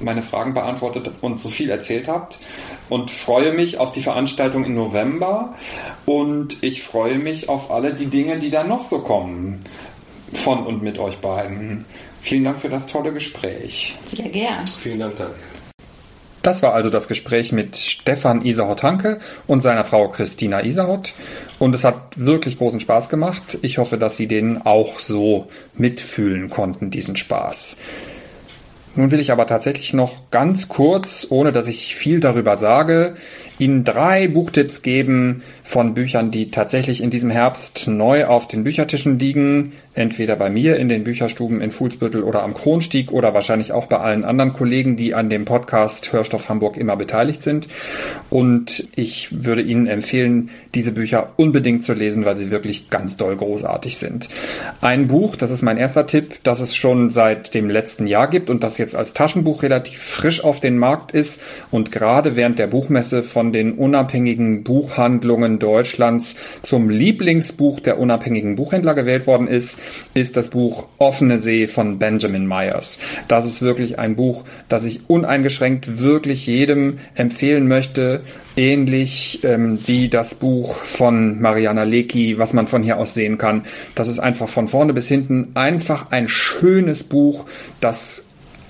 [0.00, 2.38] meine Fragen beantwortet und so viel erzählt habt
[2.90, 5.54] und freue mich auf die Veranstaltung im November
[6.04, 9.60] und ich freue mich auf alle die Dinge, die da noch so kommen
[10.34, 11.86] von und mit euch beiden.
[12.22, 13.94] Vielen Dank für das tolle Gespräch.
[14.06, 14.64] Sehr gern.
[14.66, 15.34] Vielen Dank, danke.
[16.42, 21.12] Das war also das Gespräch mit Stefan Isahot-Hanke und seiner Frau Christina Isahot.
[21.58, 23.58] Und es hat wirklich großen Spaß gemacht.
[23.62, 27.76] Ich hoffe, dass Sie den auch so mitfühlen konnten, diesen Spaß.
[28.94, 33.14] Nun will ich aber tatsächlich noch ganz kurz, ohne dass ich viel darüber sage,
[33.58, 39.18] Ihnen drei Buchtipps geben von Büchern, die tatsächlich in diesem Herbst neu auf den Büchertischen
[39.18, 39.72] liegen.
[39.94, 43.98] Entweder bei mir in den Bücherstuben in Fuhlsbüttel oder am Kronstieg oder wahrscheinlich auch bei
[43.98, 47.68] allen anderen Kollegen, die an dem Podcast Hörstoff Hamburg immer beteiligt sind.
[48.30, 53.36] Und ich würde Ihnen empfehlen, diese Bücher unbedingt zu lesen, weil sie wirklich ganz doll
[53.36, 54.28] großartig sind.
[54.80, 58.48] Ein Buch, das ist mein erster Tipp, das es schon seit dem letzten Jahr gibt
[58.48, 61.40] und das jetzt als Taschenbuch relativ frisch auf den Markt ist
[61.70, 68.94] und gerade während der Buchmesse von den unabhängigen Buchhandlungen Deutschlands zum Lieblingsbuch der unabhängigen Buchhändler
[68.94, 69.78] gewählt worden ist,
[70.14, 72.98] ist das Buch Offene See von Benjamin Myers.
[73.28, 78.22] Das ist wirklich ein Buch, das ich uneingeschränkt wirklich jedem empfehlen möchte,
[78.56, 83.64] ähnlich ähm, wie das Buch von Mariana Lecki, was man von hier aus sehen kann.
[83.94, 87.46] Das ist einfach von vorne bis hinten einfach ein schönes Buch,
[87.80, 88.24] das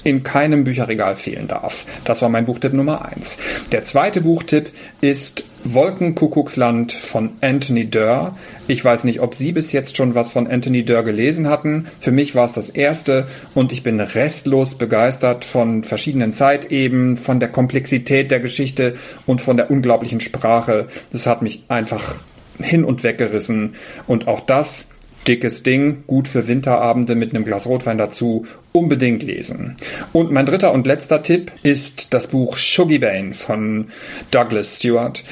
[0.05, 1.86] in keinem Bücherregal fehlen darf.
[2.05, 3.38] Das war mein Buchtipp Nummer eins.
[3.70, 8.36] Der zweite Buchtipp ist Wolkenkuckucksland von Anthony Durr.
[8.66, 11.86] Ich weiß nicht, ob Sie bis jetzt schon was von Anthony Durr gelesen hatten.
[12.00, 17.38] Für mich war es das erste und ich bin restlos begeistert von verschiedenen Zeiteben, von
[17.38, 18.96] der Komplexität der Geschichte
[19.26, 20.88] und von der unglaublichen Sprache.
[21.12, 22.16] Das hat mich einfach
[22.59, 23.76] hin und weg gerissen
[24.07, 24.86] und auch das
[25.26, 29.76] dickes Ding, gut für Winterabende mit einem Glas Rotwein dazu, unbedingt lesen.
[30.12, 33.88] Und mein dritter und letzter Tipp ist das Buch Shuggy Bane von
[34.30, 35.24] Douglas Stewart,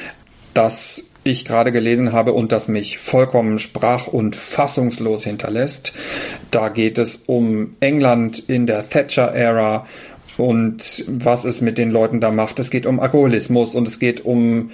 [0.54, 5.92] das ich gerade gelesen habe und das mich vollkommen sprach- und fassungslos hinterlässt.
[6.50, 9.86] Da geht es um England in der Thatcher-Ära
[10.38, 12.58] und was es mit den Leuten da macht.
[12.58, 14.70] Es geht um Alkoholismus und es geht um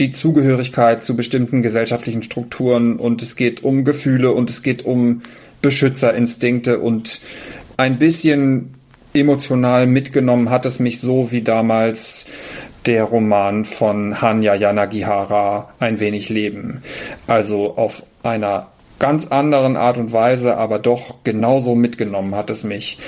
[0.00, 5.22] die Zugehörigkeit zu bestimmten gesellschaftlichen Strukturen und es geht um Gefühle und es geht um
[5.60, 7.20] Beschützerinstinkte und
[7.76, 8.74] ein bisschen
[9.12, 12.26] emotional mitgenommen hat es mich so wie damals
[12.86, 16.82] der Roman von Hanya Yanagihara Ein wenig Leben.
[17.26, 22.98] Also auf einer ganz anderen Art und Weise, aber doch genauso mitgenommen hat es mich.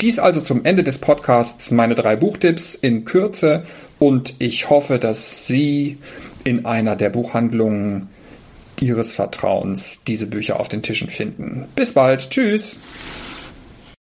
[0.00, 3.64] Dies also zum Ende des Podcasts meine drei Buchtipps in Kürze
[3.98, 5.98] und ich hoffe, dass Sie
[6.44, 8.08] in einer der Buchhandlungen
[8.80, 11.66] Ihres Vertrauens diese Bücher auf den Tischen finden.
[11.74, 12.30] Bis bald.
[12.30, 12.78] Tschüss.